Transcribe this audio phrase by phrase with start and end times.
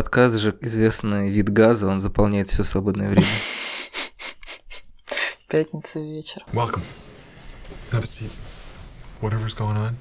[0.00, 3.26] Подкаст же известный вид газа, он заполняет все свободное время.
[5.46, 6.42] Пятница вечер.
[6.54, 6.80] Welcome.
[7.92, 8.30] Have a seat.
[9.20, 9.96] Whatever's going on,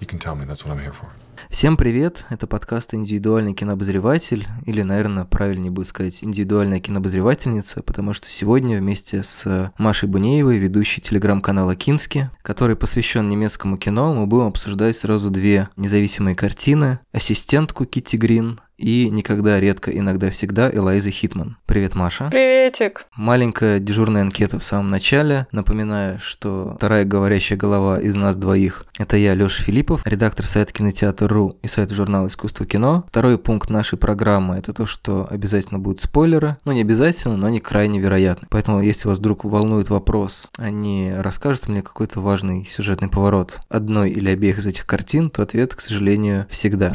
[0.00, 0.46] you can tell me.
[0.46, 1.10] That's what I'm here for.
[1.50, 8.30] Всем привет, это подкаст «Индивидуальный кинообозреватель», или, наверное, правильнее будет сказать «Индивидуальная кинообозревательница», потому что
[8.30, 14.96] сегодня вместе с Машей Бунеевой, ведущей телеграм-канала «Кински», который посвящен немецкому кино, мы будем обсуждать
[14.96, 21.56] сразу две независимые картины «Ассистентку Китти Грин» и никогда, редко, иногда, всегда Элайза Хитман.
[21.66, 22.28] Привет, Маша.
[22.30, 23.06] Приветик.
[23.16, 25.46] Маленькая дежурная анкета в самом начале.
[25.50, 31.56] Напоминаю, что вторая говорящая голова из нас двоих– это я, Лёша Филиппов, редактор сайта Кинотеатр.ру
[31.62, 33.04] и сайта журнала «Искусство кино».
[33.08, 36.58] Второй пункт нашей программы– это то, что обязательно будут спойлеры.
[36.64, 38.46] Ну, не обязательно, но они крайне вероятны.
[38.50, 44.28] Поэтому, если вас вдруг волнует вопрос, они расскажут мне какой-то важный сюжетный поворот одной или
[44.28, 46.92] обеих из этих картин, то ответ, к сожалению, всегда.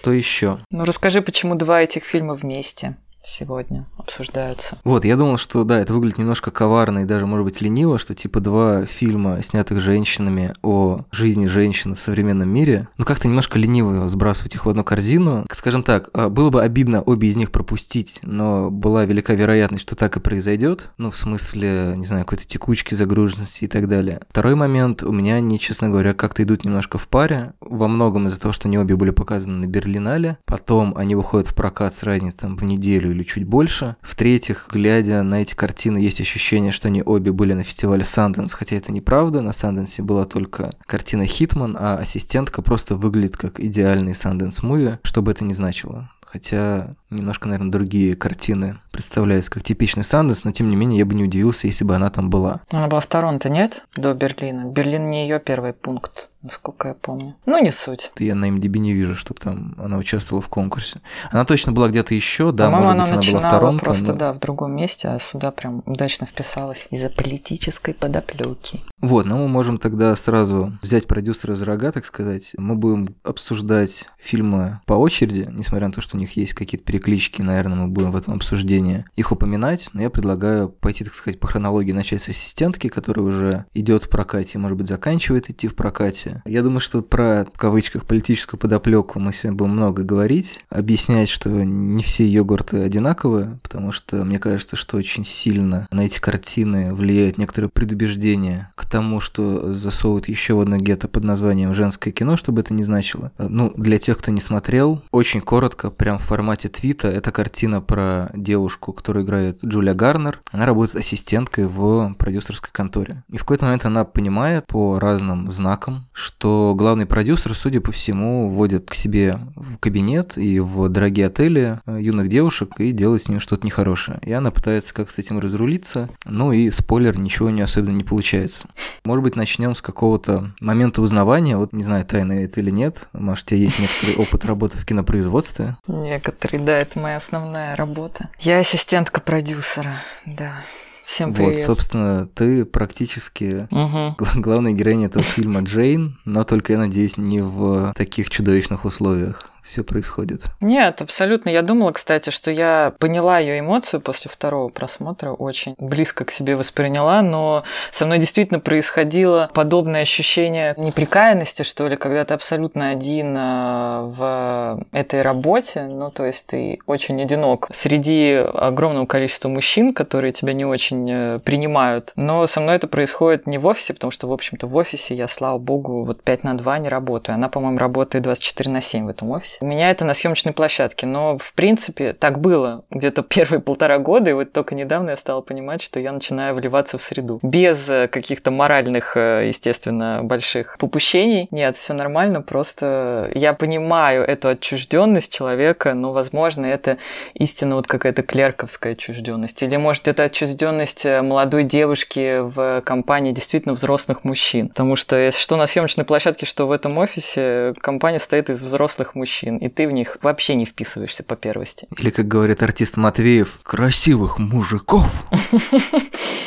[0.00, 0.60] Что еще?
[0.70, 4.78] Ну расскажи, почему два этих фильма вместе сегодня обсуждаются.
[4.84, 8.14] Вот, я думал, что да, это выглядит немножко коварно и даже, может быть, лениво, что
[8.14, 14.08] типа два фильма, снятых женщинами о жизни женщин в современном мире, ну как-то немножко лениво
[14.08, 15.46] сбрасывать их в одну корзину.
[15.52, 19.96] Скажем так, а, было бы обидно обе из них пропустить, но была велика вероятность, что
[19.96, 20.90] так и произойдет.
[20.98, 24.20] Ну, в смысле, не знаю, какой-то текучки, загруженности и так далее.
[24.30, 28.40] Второй момент, у меня они, честно говоря, как-то идут немножко в паре, во многом из-за
[28.40, 32.38] того, что они обе были показаны на Берлинале, потом они выходят в прокат с разницей
[32.40, 33.96] там в неделю или чуть больше.
[34.02, 38.76] В-третьих, глядя на эти картины, есть ощущение, что они обе были на фестивале Санденс, хотя
[38.76, 39.40] это неправда.
[39.40, 45.22] На Санденсе была только картина Хитман, а ассистентка просто выглядит как идеальный Санденс movie, что
[45.22, 50.68] бы это ни значило хотя немножко, наверное, другие картины представляются как типичный Санденс, но тем
[50.68, 52.60] не менее я бы не удивился, если бы она там была.
[52.70, 53.84] Она была в Торонто, нет?
[53.96, 54.70] До Берлина.
[54.70, 57.36] Берлин не ее первый пункт насколько я помню.
[57.46, 58.12] Ну, не суть.
[58.18, 61.00] Я на MDB не вижу, чтобы там она участвовала в конкурсе.
[61.30, 63.84] Она точно была где-то еще, да, может она быть, она была в Торонто.
[63.84, 64.18] просто, но...
[64.18, 68.80] да, в другом месте, а сюда прям удачно вписалась из-за политической подоплеки.
[69.00, 72.52] Вот, но мы можем тогда сразу взять продюсера за рога, так сказать.
[72.56, 77.40] Мы будем обсуждать фильмы по очереди, несмотря на то, что у них есть какие-то переклички,
[77.40, 81.46] наверное, мы будем в этом обсуждении их упоминать, но я предлагаю пойти, так сказать, по
[81.46, 86.42] хронологии начать с ассистентки, которая уже идет в прокате, может быть, заканчивает идти в прокате.
[86.44, 91.48] Я думаю, что про, в кавычках, политическую подоплеку мы сегодня будем много говорить, объяснять, что
[91.50, 97.38] не все йогурты одинаковые, потому что мне кажется, что очень сильно на эти картины влияет
[97.38, 102.74] некоторое предубеждение к тому, что засовывают еще одно гетто под названием «женское кино», чтобы это
[102.74, 103.32] не значило.
[103.38, 108.30] Ну, для тех, кто не смотрел, очень коротко, прям в формате твита, это картина про
[108.34, 110.40] девушку, которую играет Джулия Гарнер.
[110.50, 113.22] Она работает ассистенткой в продюсерской конторе.
[113.28, 118.48] И в какой-то момент она понимает по разным знакам, что главный продюсер, судя по всему,
[118.48, 123.28] вводит к себе в кабинет и в дорогие отели э, юных девушек и делает с
[123.28, 124.18] ними что-то нехорошее.
[124.22, 128.68] И она пытается как с этим разрулиться, ну и спойлер, ничего не особенно не получается.
[129.04, 133.08] Может быть, начнем с какого-то момента узнавания, вот не знаю, тайна это или нет.
[133.12, 135.76] Может, у тебя есть некоторый опыт работы в кинопроизводстве?
[135.86, 138.30] Некоторый, да, это моя основная работа.
[138.38, 140.64] Я ассистентка продюсера, да.
[141.04, 141.58] Всем привет.
[141.58, 144.16] Вот, собственно, ты практически угу.
[144.40, 149.84] главная героиня этого фильма Джейн, но только, я надеюсь, не в таких чудовищных условиях все
[149.84, 150.42] происходит.
[150.60, 151.50] Нет, абсолютно.
[151.50, 156.56] Я думала, кстати, что я поняла ее эмоцию после второго просмотра, очень близко к себе
[156.56, 163.36] восприняла, но со мной действительно происходило подобное ощущение неприкаянности, что ли, когда ты абсолютно один
[163.36, 170.32] э, в этой работе, ну, то есть ты очень одинок среди огромного количества мужчин, которые
[170.32, 172.12] тебя не очень э, принимают.
[172.16, 175.28] Но со мной это происходит не в офисе, потому что, в общем-то, в офисе я,
[175.28, 177.34] слава богу, вот 5 на 2 не работаю.
[177.34, 179.49] Она, по-моему, работает 24 на 7 в этом офисе.
[179.60, 184.30] У меня это на съемочной площадке, но в принципе так было где-то первые полтора года,
[184.30, 187.40] и вот только недавно я стала понимать, что я начинаю вливаться в среду.
[187.42, 191.48] Без э, каких-то моральных, э, естественно, больших попущений.
[191.50, 196.98] Нет, все нормально, просто я понимаю эту отчужденность человека, но, возможно, это
[197.34, 199.62] истинно вот какая-то клерковская отчужденность.
[199.62, 204.68] Или, может, это отчужденность э, молодой девушки в компании действительно взрослых мужчин.
[204.68, 209.39] Потому что, что на съемочной площадке, что в этом офисе, компания стоит из взрослых мужчин
[209.40, 211.86] мужчин, и ты в них вообще не вписываешься по первости.
[211.96, 215.26] Или, как говорит артист Матвеев, красивых мужиков.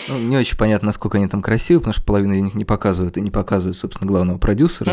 [0.09, 3.15] Ну, не очень понятно, насколько они там красивы, потому что половину из них не показывают,
[3.15, 4.91] и не показывают, собственно, главного продюсера.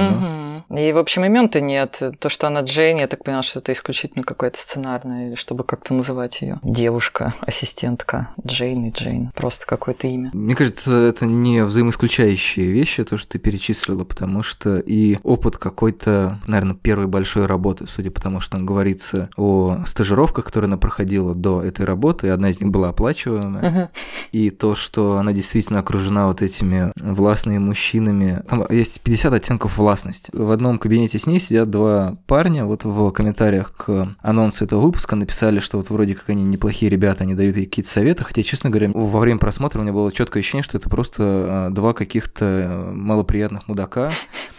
[0.77, 2.01] И, в общем, имен-то нет.
[2.19, 6.43] То, что она Джейн, я так поняла, что это исключительно какое-то сценарное, чтобы как-то называть
[6.43, 6.61] ее.
[6.63, 9.31] Девушка, ассистентка Джейн и Джейн.
[9.35, 10.31] Просто какое-то имя.
[10.33, 16.39] Мне кажется, это не взаимоисключающие вещи, то, что ты перечислила, потому что и опыт какой-то,
[16.47, 21.35] наверное, первой большой работы, судя по тому, что там говорится о стажировках, которые она проходила
[21.35, 23.89] до этой работы, и одна из них была оплачиваемая, Мгм.
[24.33, 28.43] и то, что она действительно окружена вот этими властными мужчинами.
[28.49, 30.31] Там есть 50 оттенков властности.
[30.33, 35.17] В одном кабинете с ней сидят два парня, вот в комментариях к анонсу этого выпуска
[35.17, 38.71] написали, что вот вроде как они неплохие ребята, они дают ей какие-то советы, хотя, честно
[38.71, 42.45] говоря, во время просмотра у меня было четкое ощущение, что это просто а, два каких-то
[42.45, 44.11] э, малоприятных мудака,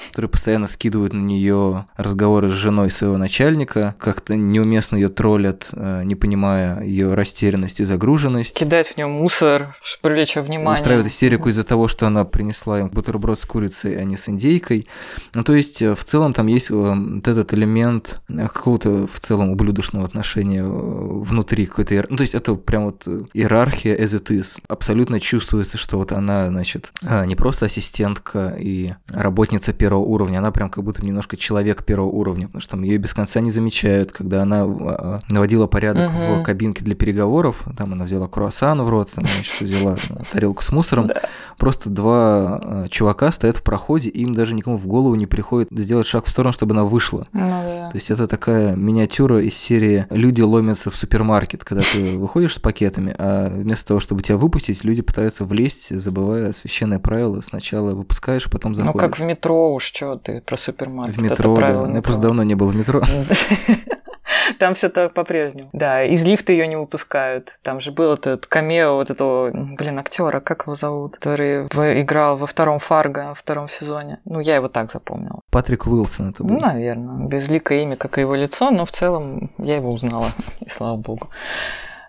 [0.09, 6.01] которые постоянно скидывают на нее разговоры с женой своего начальника, как-то неуместно ее троллят, э,
[6.03, 8.57] не понимая ее растерянность и загруженность.
[8.57, 10.80] Кидать в нее мусор, привлечь внимание.
[10.80, 14.88] Устраивает истерику из-за того, что она принесла им бутерброд с курицей, а не с индейкой.
[15.33, 19.49] Ну, то есть, э, в целом там есть э, вот этот элемент какого-то в целом
[19.49, 22.05] ублюдочного отношения э, внутри какой-то...
[22.09, 24.59] Ну, то есть, это прям вот э, иерархия as it is.
[24.67, 30.51] Абсолютно чувствуется, что вот она, значит, а, не просто ассистентка и работница первого уровня, она
[30.51, 34.11] прям как будто немножко человек первого уровня, потому что там ее без конца не замечают,
[34.11, 34.65] когда она
[35.27, 36.41] наводила порядок Мгм.
[36.41, 39.95] в кабинке для переговоров, там она взяла круассан в рот, там, значит, взяла
[40.31, 41.09] тарелку с мусором,
[41.57, 46.07] просто два чувака стоят в проходе, и им даже никому в голову не приходит сделать
[46.07, 47.27] шаг в сторону, чтобы она вышла.
[47.33, 47.89] Ну да.
[47.91, 52.59] То есть это такая миниатюра из серии «Люди ломятся в супермаркет», когда ты выходишь с
[52.59, 57.41] пакетами, а вместо того, чтобы тебя выпустить, люди пытаются влезть, забывая священное правило.
[57.41, 58.99] Сначала выпускаешь, потом Ну, заходишь.
[58.99, 61.17] как в метро уж, что ты про супермаркет.
[61.17, 61.91] в метро, да.
[61.93, 63.01] Я просто давно не был в метро.
[64.59, 65.69] Там все так по-прежнему.
[65.73, 67.59] Да, из лифта ее не выпускают.
[67.61, 71.65] Там же был этот камео вот этого, блин, актера, как его зовут, который
[72.01, 74.19] играл во втором Фарго, во втором сезоне.
[74.25, 75.41] Ну, я его так запомнила.
[75.49, 76.55] Патрик Уилсон это был.
[76.55, 77.27] Ну, наверное.
[77.27, 81.29] Безликое имя, как и его лицо, но в целом я его узнала, и слава богу.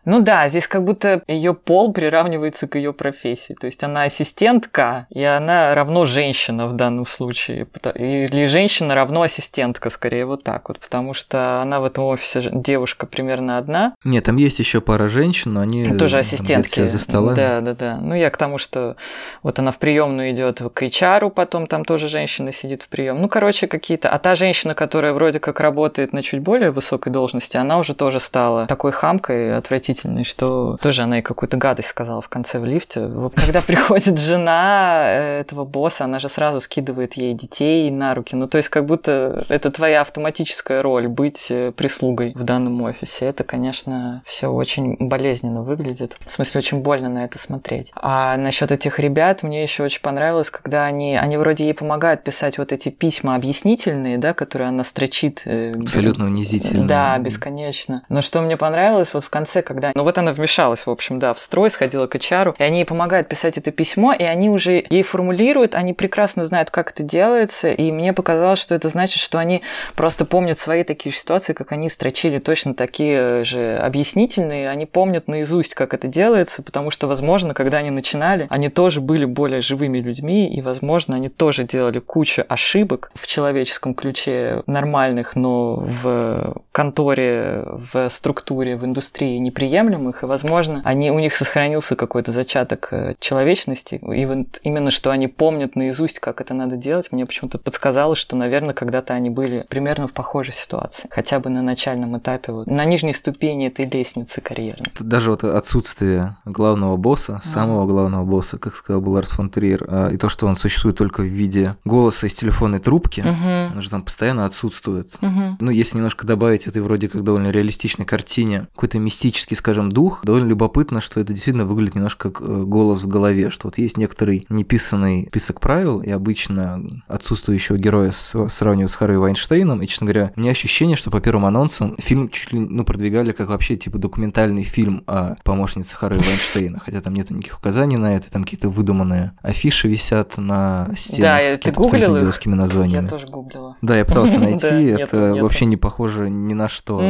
[0.05, 3.55] Ну да, здесь как будто ее пол приравнивается к ее профессии.
[3.55, 7.67] То есть она ассистентка, и она равно женщина в данном случае.
[7.95, 10.81] Или женщина равно ассистентка, скорее вот так вот.
[10.81, 13.95] Потому что она в этом офисе девушка примерно одна.
[14.05, 16.89] Нет, там есть еще пара женщин, но они Тоже э, ассистентки.
[16.89, 17.37] за столами.
[17.37, 17.97] Да, да, да.
[18.01, 18.97] Ну, я к тому, что
[19.43, 23.21] вот она в приемную идет к HR, потом там тоже женщина сидит в прием.
[23.23, 24.09] Ну, короче, какие-то.
[24.09, 28.19] А та женщина, которая вроде как работает на чуть более высокой должности, она уже тоже
[28.19, 29.92] стала такой хамкой отвратительной,
[30.25, 33.11] что тоже она и какую-то гадость сказала в конце в лифте.
[33.35, 38.35] Когда приходит жена э, этого босса, она же сразу скидывает ей детей на руки.
[38.37, 43.27] Ну, то есть, как будто это твоя автоматическая роль быть э, прислугой в данном офисе.
[43.27, 46.17] Это, конечно, все очень болезненно выглядит.
[46.27, 47.93] В смысле, очень больно на это смотреть.
[47.95, 52.59] А насчет этих ребят мне еще очень понравилось, когда они, они вроде ей помогают писать
[52.59, 55.43] вот эти письма объяснительные, да, которые она строчит.
[55.45, 56.87] э, Абсолютно унизительно.
[56.87, 58.05] да, бесконечно.
[58.09, 59.82] Но что мне понравилось, вот в конце, когда...
[59.95, 62.85] Ну вот она вмешалась, в общем, да, в строй, сходила к HR, и они ей
[62.85, 67.71] помогают писать это письмо, и они уже ей формулируют, они прекрасно знают, как это делается,
[67.71, 69.63] и мне показалось, что это значит, что они
[69.97, 75.75] просто помнят свои такие ситуации, как они строчили точно такие же объяснительные, они помнят наизусть,
[75.75, 80.55] как это делается, потому что, возможно, когда они начинали, они тоже были более живыми людьми,
[80.55, 88.09] и, возможно, они тоже делали кучу ошибок в человеческом ключе нормальных, но в конторе, в
[88.09, 94.27] структуре, в индустрии неприемлемых, и, возможно, они, у них сохранился какой-то зачаток э, человечности, и
[94.27, 98.75] вот именно что они помнят наизусть, как это надо делать, мне почему-то подсказалось, что, наверное,
[98.75, 103.13] когда-то они были примерно в похожей ситуации, хотя бы на начальном этапе, вот, на нижней
[103.13, 104.87] ступени этой лестницы карьерной.
[104.99, 110.17] Даже вот отсутствие главного босса, самого главного босса, как сказал Ларс фон Триер, а, и
[110.17, 113.77] то, что он существует только в виде голоса из телефонной трубки, Мгм.
[113.77, 115.13] он же там постоянно отсутствует.
[115.21, 115.59] Мгм.
[115.61, 120.49] Ну, если немножко добавить этой вроде как довольно реалистичной картине какой-то мистический, скажем, дух, довольно
[120.49, 124.47] любопытно, что это действительно выглядит немножко как э, голос в голове, что вот есть некоторый
[124.49, 130.41] неписанный список правил, и обычно отсутствующего героя сравнивают с Харви Вайнштейном, и, честно говоря, у
[130.41, 134.63] меня ощущение, что по первым анонсам фильм чуть ли ну, продвигали как вообще типа документальный
[134.63, 139.33] фильм о помощнице Харви Вайнштейна, хотя там нету никаких указаний на это, там какие-то выдуманные
[139.43, 142.23] афиши висят на стенах Да, ты гуглил их?
[142.45, 143.05] названиями.
[143.05, 143.77] Я тоже гуглила.
[143.83, 147.01] Да, я пытался найти, это вообще не похоже ни на что.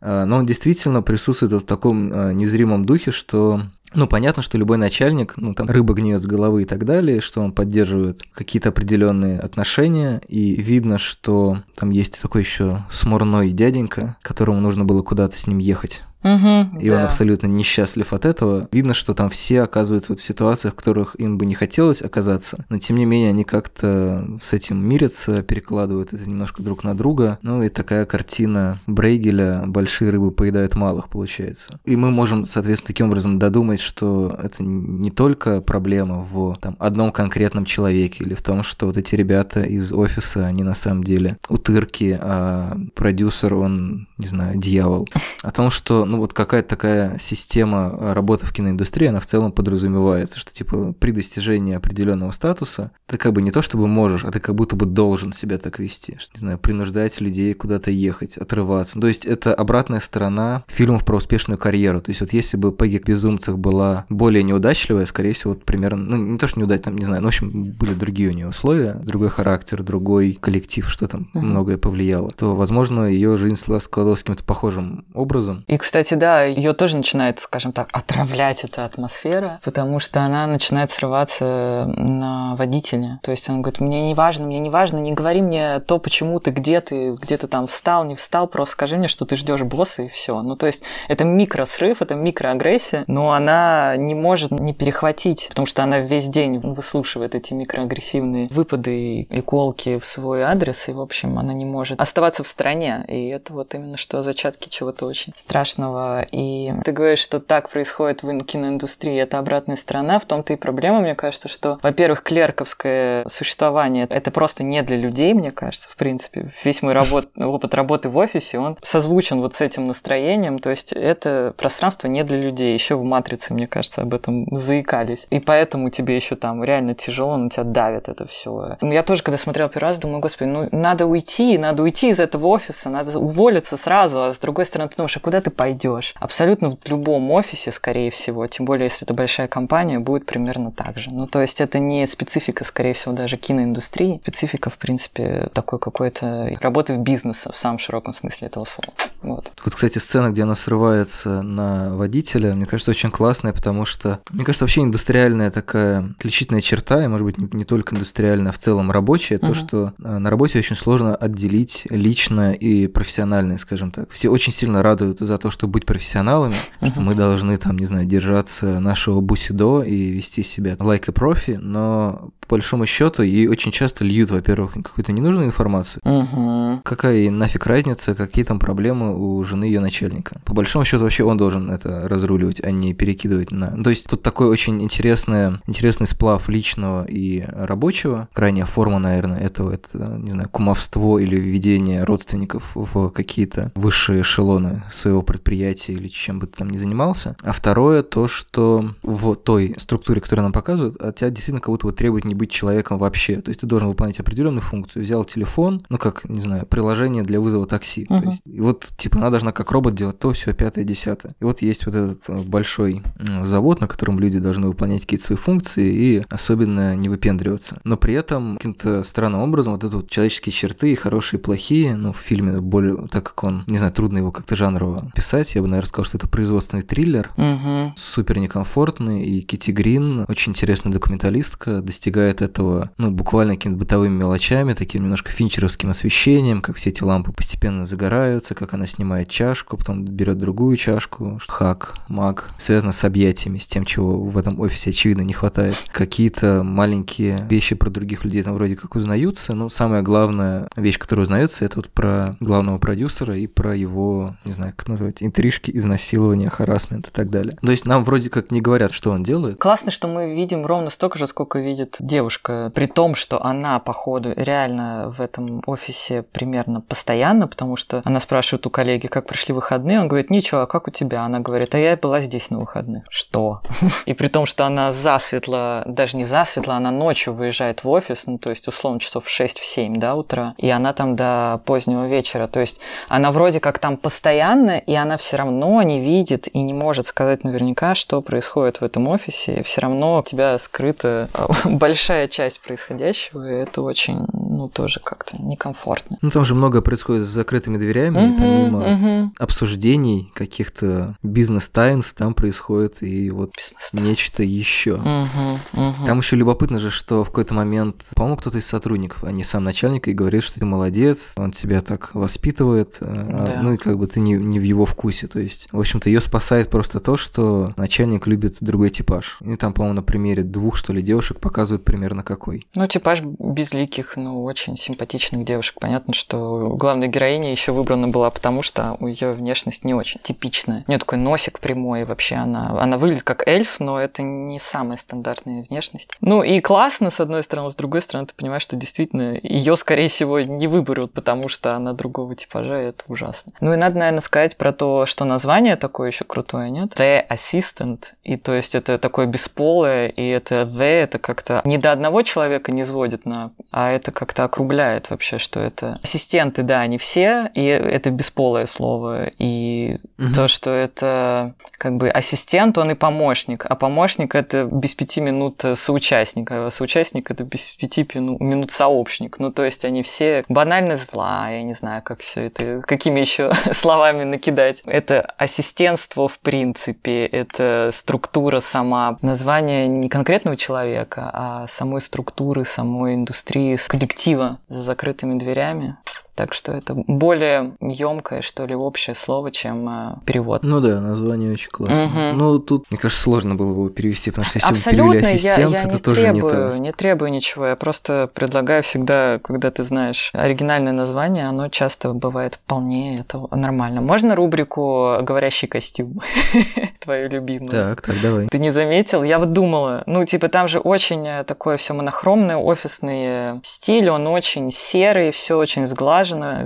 [0.00, 3.62] А, Но он действительно присутствует в таком а, незримом духе, что
[3.94, 7.42] ну, понятно, что любой начальник, ну, там, рыба гниет с головы и так далее, что
[7.42, 14.60] он поддерживает какие-то определенные отношения, и видно, что там есть такой еще смурной дяденька, которому
[14.60, 16.96] нужно было куда-то с ним ехать Угу, и да.
[16.96, 18.68] он абсолютно несчастлив от этого.
[18.72, 22.64] Видно, что там все оказываются вот в ситуациях, в которых им бы не хотелось оказаться,
[22.68, 27.38] но тем не менее они как-то с этим мирятся, перекладывают это немножко друг на друга.
[27.42, 31.80] Ну и такая картина Брейгеля «Большие рыбы поедают малых» получается.
[31.84, 37.12] И мы можем, соответственно, таким образом додумать, что это не только проблема в там, одном
[37.12, 41.38] конкретном человеке или в том, что вот эти ребята из офиса, они на самом деле
[41.48, 45.08] утырки, а продюсер, он, не знаю, дьявол.
[45.42, 50.38] О том, что, ну, вот какая-то такая система работы в киноиндустрии, она в целом подразумевается,
[50.38, 54.38] что, типа, при достижении определенного статуса ты как бы не то чтобы можешь, а ты
[54.38, 59.00] как будто бы должен себя так вести, что, не знаю, принуждать людей куда-то ехать, отрываться.
[59.00, 62.02] То есть это обратная сторона фильмов про успешную карьеру.
[62.02, 66.04] То есть вот если бы «Пегги к безумцах» была более неудачливая, скорее всего, вот примерно,
[66.04, 68.48] ну, не то, что неудачливая, там, не знаю, ну, в общем, были другие у нее
[68.48, 74.44] условия, другой характер, другой коллектив, что там многое повлияло, то, возможно, ее жизнь складывалась каким-то
[74.44, 75.64] похожим образом.
[75.68, 80.90] И, кстати, да, ее тоже начинает, скажем так, отравлять эта атмосфера, потому что она начинает
[80.90, 83.20] срываться на водителя.
[83.22, 86.40] То есть он говорит, мне не важно, мне не важно, не говори мне то, почему
[86.40, 89.62] ты, где ты, где ты там встал, не встал, просто скажи мне, что ты ждешь
[89.62, 90.40] босса и все.
[90.42, 95.82] Ну, то есть это микросрыв, это микроагрессия, но она не может не перехватить, потому что
[95.82, 101.38] она весь день выслушивает эти микроагрессивные выпады и колки в свой адрес, и, в общем,
[101.38, 103.04] она не может оставаться в стороне.
[103.08, 105.91] И это вот именно что зачатки чего-то очень страшного.
[106.30, 110.18] И ты говоришь, что так происходит в киноиндустрии, это обратная сторона.
[110.18, 115.34] В том-то и проблема, мне кажется, что, во-первых, клерковское существование это просто не для людей,
[115.34, 116.50] мне кажется, в принципе.
[116.64, 117.28] Весь мой работ...
[117.36, 120.58] опыт работы в офисе, он созвучен вот с этим настроением.
[120.58, 122.74] То есть это пространство не для людей.
[122.74, 125.26] Еще в матрице, мне кажется, об этом заикались.
[125.30, 128.76] И поэтому тебе еще там реально тяжело, на тебя давит это все.
[128.80, 132.46] Я тоже, когда смотрел первый раз, думаю, господи, ну надо уйти, надо уйти из этого
[132.48, 135.81] офиса, надо уволиться сразу, а с другой стороны ты думаешь, а куда ты пойдешь?
[136.18, 140.98] Абсолютно в любом офисе, скорее всего, тем более, если это большая компания, будет примерно так
[140.98, 141.10] же.
[141.10, 144.18] Ну, то есть это не специфика, скорее всего, даже киноиндустрии.
[144.22, 148.92] Специфика, в принципе, такой какой-то работы в бизнесе в самом широком смысле этого слова.
[149.22, 149.52] Вот.
[149.64, 154.44] Вот, кстати, сцена, где она срывается на водителя, мне кажется, очень классная, потому что, мне
[154.44, 158.58] кажется, вообще индустриальная такая отличительная черта, и, может быть, не, не только индустриальная, а в
[158.58, 159.54] целом рабочая, то, Мгм.
[159.54, 164.10] что э, на работе очень сложно отделить личное и профессиональное, скажем так.
[164.10, 168.04] Все очень сильно радуют за то, чтобы быть профессионалами, что мы должны, там, не знаю,
[168.04, 173.72] держаться нашего бусидо и вести себя like a профи, но по большому счету и очень
[173.72, 176.82] часто льют, во-первых, какую-то ненужную информацию, Мгм.
[176.84, 180.38] Какая нафиг разница, какие там проблемы у жены ее начальника?
[180.44, 183.82] По большому счету вообще он должен это разруливать, а не перекидывать на...
[183.82, 188.28] То есть тут такой очень интересный, интересный сплав личного и рабочего.
[188.34, 194.82] Крайняя форма, наверное, этого, это, не знаю, кумовство или введение родственников в какие-то высшие эшелоны
[194.92, 197.34] своего предприятия или чем бы ты там ни занимался.
[197.42, 201.86] А второе, то, что в той структуре, которую нам показывают, от тебя действительно как будто
[201.86, 203.40] бы требует не быть человеком вообще.
[203.40, 205.02] То есть ты должен выполнять определенную функцию.
[205.04, 208.04] Взял телефон, ну как, не знаю, приложение для вызова такси.
[208.06, 208.28] То Мгм.
[208.30, 211.32] есть, и вот, типа, она должна как робот делать то, все, пятое, десятое.
[211.40, 213.02] И вот есть вот этот э, большой
[213.44, 217.80] завод, на котором люди должны выполнять какие-то свои функции и особенно не выпендриваться.
[217.84, 222.12] Но при этом каким-то странным образом вот это вот человеческие черты, хорошие и плохие, ну,
[222.12, 225.68] в фильме более, так как он, не знаю, трудно его как-то жанрово писать, я бы,
[225.68, 227.94] наверное, сказал, что это производственный триллер, Мгм.
[227.96, 234.74] супер некомфортный, и Кити Грин, очень интересная документалистка, достигает этого, ну, буквально какими-то бытовыми мелочами,
[234.74, 240.04] таким немножко финчеровским освещением, как все эти лампы постепенно загораются, как она снимает чашку, потом
[240.04, 245.22] берет другую чашку, хак, маг, связано с объятиями, с тем, чего в этом офисе, очевидно,
[245.22, 245.86] не хватает.
[245.92, 251.24] Какие-то маленькие вещи про других людей там вроде как узнаются, но самая главная вещь, которая
[251.24, 256.50] узнается, это вот про главного продюсера и про его, не знаю, как назвать, интрижки, изнасилования,
[256.50, 257.56] харасмент и так далее.
[257.60, 259.58] То есть нам вроде как не говорят, что он делает.
[259.58, 262.70] Классно, что мы видим ровно столько же, сколько видит девушка.
[262.74, 268.66] При том, что она, походу, реально в этом офисе примерно постоянно, потому что она спрашивает
[268.66, 269.98] у коллеги, как прошли выходные.
[269.98, 271.22] Он говорит, ничего, а как у тебя?
[271.22, 273.04] Она говорит, а я была здесь на выходных.
[273.08, 273.62] Что?
[274.06, 278.36] И при том, что она засветло, даже не засветло, она ночью выезжает в офис, ну,
[278.36, 282.46] то есть, условно, часов в 6-7, да, утра, и она там до позднего вечера.
[282.46, 282.78] То есть,
[283.08, 287.42] она вроде как там постоянно, и она все равно не видит и не может сказать
[287.44, 289.62] наверняка, что происходит в этом офисе.
[289.62, 291.30] Все равно у тебя скрыта
[291.64, 296.18] большая часть происходящего, и это очень, ну, тоже как-то некомфортно.
[296.20, 299.32] Ну, там же много происходит с закрытыми дверями, Мгм, помимо мгм.
[299.38, 303.52] обсуждений каких-то бизнес-тайнс, там происходит и вот
[303.92, 304.96] нечто еще.
[304.96, 306.06] Мгм, мгм.
[306.06, 309.64] Там еще любопытно же, что в какой-то момент, по-моему, кто-то из сотрудников, а не сам
[309.64, 313.62] начальник, и говорит, что ты молодец, он тебя так воспитывает, э, а, Да.
[313.62, 315.26] ну и как бы ты не, не в его вкусе.
[315.26, 319.38] То есть, в общем-то, ее спасает просто то, что начальник любит другой типаж.
[319.40, 322.66] И там, по-моему, на примере двух, что ли, девушек показывают примерно какой.
[322.74, 325.76] Ну, типаж безликих, но очень симпатичных девушек.
[325.78, 330.84] Понятно, что главная героиня еще выбрана была потому, что у ее внешность не очень типичная.
[330.86, 334.96] У нее такой носик прямой, вообще она, она выглядит как эльф, но это не самая
[334.96, 336.16] стандартная внешность.
[336.22, 340.08] Ну и классно, с одной стороны, с другой стороны, ты понимаешь, что действительно ее, скорее
[340.08, 343.52] всего, не выберут, потому что она другого типажа, и это ужасно.
[343.60, 346.98] Ну и надо, наверное, сказать про то, что название такое еще крутое, нет?
[346.98, 351.92] The Assistant, и то есть это такое бесполое, и это the, это как-то не до
[351.92, 356.96] одного человека не сводит на, а это как-то округляет вообще, что это ассистенты, да, они
[356.96, 360.34] все, и это бесполое слово, и Мгм.
[360.34, 365.64] то, что это как бы ассистент, он и помощник, а помощник это без пяти минут
[365.74, 369.40] соучастник, а соучастник это без пяти минут сообщник.
[369.40, 373.50] Ну, то есть они все банально зла, я не знаю, как все это, какими еще
[373.72, 374.82] словами накидать.
[374.86, 383.14] Это ассистентство в принципе, это структура сама, название не конкретного человека, а самой структуры, самой
[383.14, 385.96] индустрии, коллектива за закрытыми дверями.
[386.34, 390.62] Так что это более емкое, что ли, общее слово, чем э, перевод.
[390.62, 392.06] Ну да, название очень классное.
[392.06, 392.38] Мгм.
[392.38, 395.84] Ну, тут, мне кажется, сложно было бы его перевести, потому что если Абсолютно, я, я
[395.84, 397.66] не требую, не не, требую ничего.
[397.66, 404.00] Я просто предлагаю всегда, когда ты знаешь оригинальное название, оно часто бывает вполне это нормально.
[404.00, 406.20] Можно рубрику «Говорящий костюм»
[407.00, 407.70] твою любимую?
[407.70, 408.48] Так, так, давай.
[408.48, 409.22] Ты не заметил?
[409.22, 414.10] Я вот думала, ну, типа, там же очень э, такое все монохромное, офисный э, стиль,
[414.10, 416.21] он очень серый, все очень сглажено,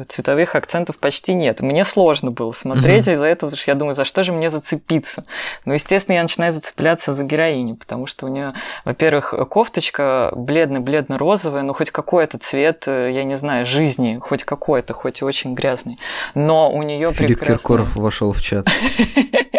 [0.09, 1.61] цветовых акцентов почти нет.
[1.61, 3.15] Мне сложно было смотреть Мгм.
[3.15, 5.25] из-за этого, потому что я думаю, за что же мне зацепиться?
[5.65, 8.53] Ну, естественно, я начинаю зацепляться за героиню, потому что у нее,
[8.85, 15.21] во-первых, кофточка бледно-бледно-розовая, ну, хоть какой-то цвет, э, я не знаю, жизни, хоть какой-то, хоть
[15.21, 15.99] и очень грязный.
[16.35, 17.57] Но у нее Филипп прекрасная...
[17.59, 18.67] Киркоров вошел в чат.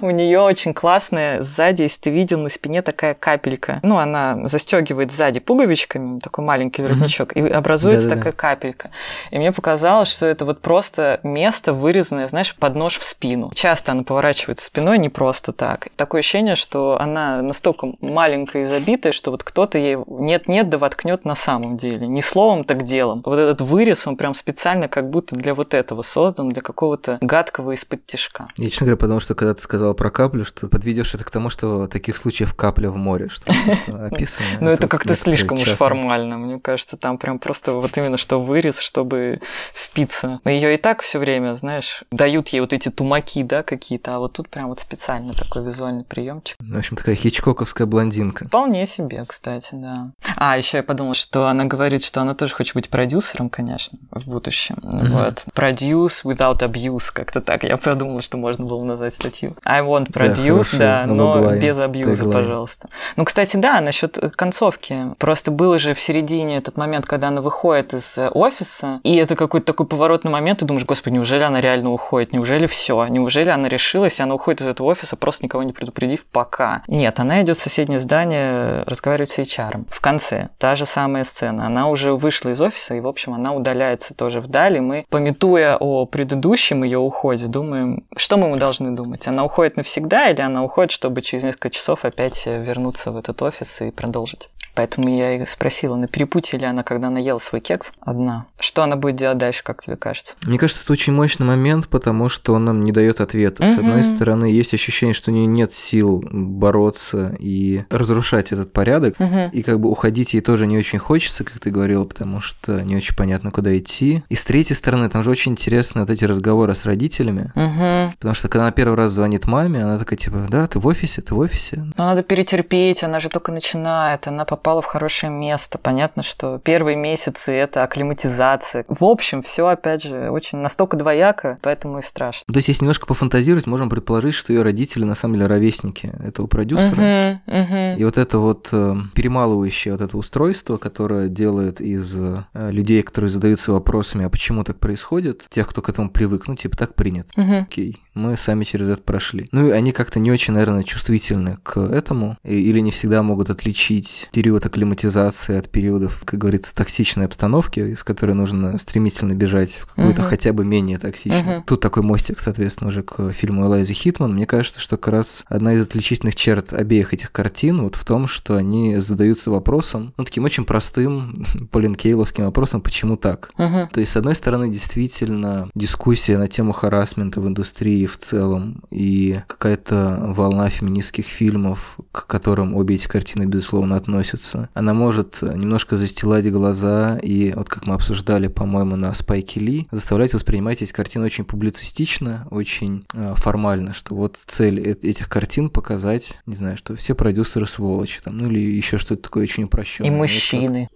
[0.00, 3.80] У нее очень классная сзади, если ты видел, на спине такая капелька.
[3.82, 8.30] Ну, она застегивает сзади пуговичками, такой маленький воротничок, и образуется Да-да-да.
[8.30, 8.90] такая капелька.
[9.30, 13.50] И мне показалось, что это вот просто место, вырезанное, знаешь, под нож в спину.
[13.54, 15.88] Часто она поворачивается спиной не просто так.
[15.96, 21.24] Такое ощущение, что она настолько маленькая и забитая, что вот кто-то ей нет-нет, да воткнет
[21.24, 22.06] на самом деле.
[22.06, 23.22] Не словом, так делом.
[23.24, 27.72] Вот этот вырез, он прям специально как будто для вот этого создан, для какого-то гадкого
[27.72, 28.48] из-под тишка.
[28.56, 31.50] Я, честно говоря, потому что когда ты сказал про каплю, что подведешь это к тому,
[31.50, 33.52] что таких случаев капля в море, что
[34.06, 34.46] описано.
[34.60, 36.38] Ну, это как-то слишком уж формально.
[36.38, 39.40] Мне кажется, там прям просто вот именно что вырез, чтобы
[39.74, 40.40] впиться.
[40.44, 44.34] Ее и так все время, знаешь, дают ей вот эти тумаки, да, какие-то, а вот
[44.34, 46.56] тут прям вот специально такой визуальный приемчик.
[46.60, 48.46] В общем, такая хичкоковская блондинка.
[48.46, 50.12] Вполне себе, кстати, да.
[50.36, 54.26] А, еще я подумала, что она говорит, что она тоже хочет быть продюсером, конечно, в
[54.28, 54.76] будущем.
[54.82, 55.44] Вот.
[55.54, 57.64] Produce without abuse, как-то так.
[57.64, 59.54] Я подумала, что можно было назвать статью.
[59.72, 62.44] I want Да, produce, да, Ну, но Логлайн, без абьюза, теглайн.
[62.44, 62.88] пожалуйста.
[63.16, 65.14] Ну, кстати, да, насчет концовки.
[65.18, 69.34] Просто было же в середине этот момент, когда она выходит из э, офиса, и это
[69.34, 72.32] какой-то такой поворотный момент, ты думаешь, господи, неужели она реально уходит?
[72.32, 73.06] Неужели все?
[73.06, 76.82] Неужели она решилась, и она уходит из этого офиса, просто никого не предупредив пока?
[76.86, 79.84] Нет, она идет в соседнее здание разговаривать с HR.
[79.88, 81.66] В конце та же самая сцена.
[81.66, 85.76] Она уже вышла из офиса, и, в общем, она удаляется тоже вдаль, и мы, пометуя
[85.78, 89.26] о предыдущем ее уходе, думаем, что мы должны думать?
[89.28, 93.82] Она уходит навсегда или она уходит, чтобы через несколько часов опять вернуться в этот офис
[93.82, 94.48] и продолжить?
[94.74, 98.46] Поэтому я и спросила, на перепутье ли она, когда она ела свой кекс одна.
[98.58, 100.36] Что она будет делать дальше, как тебе кажется?
[100.44, 103.66] Мне кажется, это очень мощный момент, потому что он нам не дает ответа.
[103.66, 109.16] С одной стороны, есть ощущение, что у нее нет сил бороться и разрушать этот порядок.
[109.52, 112.96] И как бы уходить ей тоже не очень хочется, как ты говорила, потому что не
[112.96, 114.24] очень понятно, куда идти.
[114.28, 117.52] И с третьей стороны, там же очень интересны вот эти разговоры с родителями.
[117.54, 118.14] Угу.
[118.18, 121.20] Потому что когда она первый раз звонит маме, она такая типа, да, ты в офисе,
[121.22, 121.84] ты в офисе.
[121.96, 125.76] Но надо перетерпеть, она же только начинает, она попала в хорошее место.
[125.76, 128.84] Понятно, что первые месяцы это акклиматизация.
[128.86, 132.44] В общем, все опять же очень настолько двояко, поэтому и страшно.
[132.46, 136.46] То есть, если немножко пофантазировать, можем предположить, что ее родители на самом деле ровесники этого
[136.46, 137.40] продюсера.
[137.46, 137.96] Мгм, мгм.
[137.96, 143.30] И вот это вот э, перемалывающее вот это устройство, которое делает из э, людей, которые
[143.30, 147.28] задаются вопросами, а почему так происходит, тех, кто к этому привык, ну, типа, так принято.
[147.36, 147.62] Мгм.
[147.62, 149.48] Окей, мы сами через это прошли.
[149.52, 154.28] Ну и они как-то не очень, наверное, чувствительны к этому, или не всегда могут отличить
[154.32, 160.20] период акклиматизации, от периодов, как говорится, токсичной обстановки, из которой нужно стремительно бежать в какую-то
[160.22, 160.30] Мгм.
[160.30, 161.42] хотя бы менее токсичную.
[161.42, 161.62] Мгм.
[161.64, 164.34] Тут такой мостик, соответственно, уже к фильму Элайзы Хитман.
[164.34, 168.26] Мне кажется, что как раз одна из отличительных черт обеих этих картин вот в том,
[168.26, 173.50] что они задаются вопросом, ну, таким очень простым, Полин Кейловским вопросом, почему так?
[173.58, 173.88] Мгм.
[173.88, 179.40] То есть, с одной стороны, действительно, дискуссия на тему харасмента в индустрии в целом и
[179.46, 186.50] какая-то волна феминистских фильмов, к которым обе эти картины, безусловно, относятся, она может немножко застилать
[186.50, 191.44] глаза и, вот как мы обсуждали, по-моему, на Спайке Ли, заставлять воспринимать эти картины очень
[191.44, 197.14] публицистично, очень э, формально, что вот цель э- этих картин показать, не знаю, что все
[197.14, 200.08] продюсеры сволочи, там, ну или еще что-то такое очень упрощенное.
[200.08, 200.88] И как- мужчины.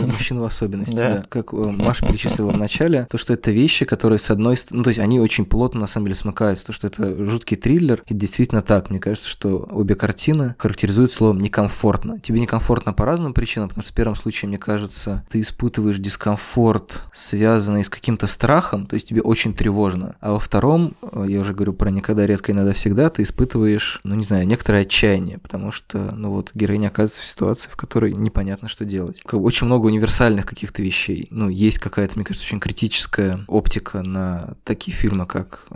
[0.00, 1.14] ну, мужчин в особенности, Да.
[1.18, 1.24] да.
[1.28, 4.84] Как э, Маша перечислила в начале, то, что это вещи, которые с одной стороны, ну,
[4.84, 6.39] то есть они очень плотно, на самом деле, смыкаются.
[6.40, 8.90] То, что это жуткий триллер, и действительно так.
[8.90, 12.18] Мне кажется, что обе картины характеризуют словом некомфортно.
[12.20, 17.02] Тебе некомфортно по разным причинам, потому что в первом случае, мне кажется, ты испытываешь дискомфорт,
[17.14, 20.16] связанный с каким-то страхом, то есть тебе очень тревожно.
[20.20, 24.00] А во втором, э, я уже говорю про никогда, редко и надо всегда, ты испытываешь,
[24.04, 28.14] ну, не знаю, некоторое отчаяние, потому что, ну, вот, героиня оказывается в ситуации, в которой
[28.14, 29.20] непонятно, что делать.
[29.30, 31.28] Очень много универсальных каких-то вещей.
[31.30, 35.66] Ну, есть какая-то, мне кажется, очень критическая оптика на такие фильмы, как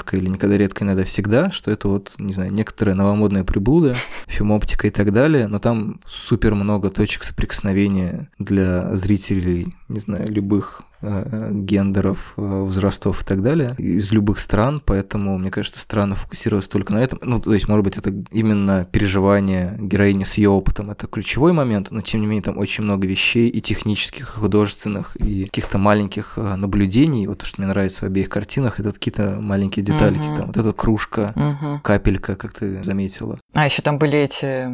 [0.00, 3.94] «Ассистентка» или «Никогда, редко и надо всегда», что это вот, не знаю, некоторые новомодные приблуда,
[4.26, 10.82] фемоптика и так далее, но там супер много точек соприкосновения для зрителей, не знаю, любых
[11.02, 16.92] гендеров, э, возрастов и так далее, из любых стран, поэтому, мне кажется, странно фокусироваться только
[16.92, 17.18] на этом.
[17.22, 21.90] Ну, то есть, может быть, это именно переживание героини с ее опытом, это ключевой момент,
[21.90, 26.34] но, тем не менее, там очень много вещей и технических, и художественных, и каких-то маленьких
[26.36, 27.26] э, наблюдений.
[27.26, 30.36] Вот то, что мне нравится в обеих картинах, это вот какие-то маленькие детальки, Мгм.
[30.36, 31.80] там вот эта кружка, Мгм.
[31.80, 33.38] капелька, как ты заметила.
[33.54, 34.68] А, еще там были эти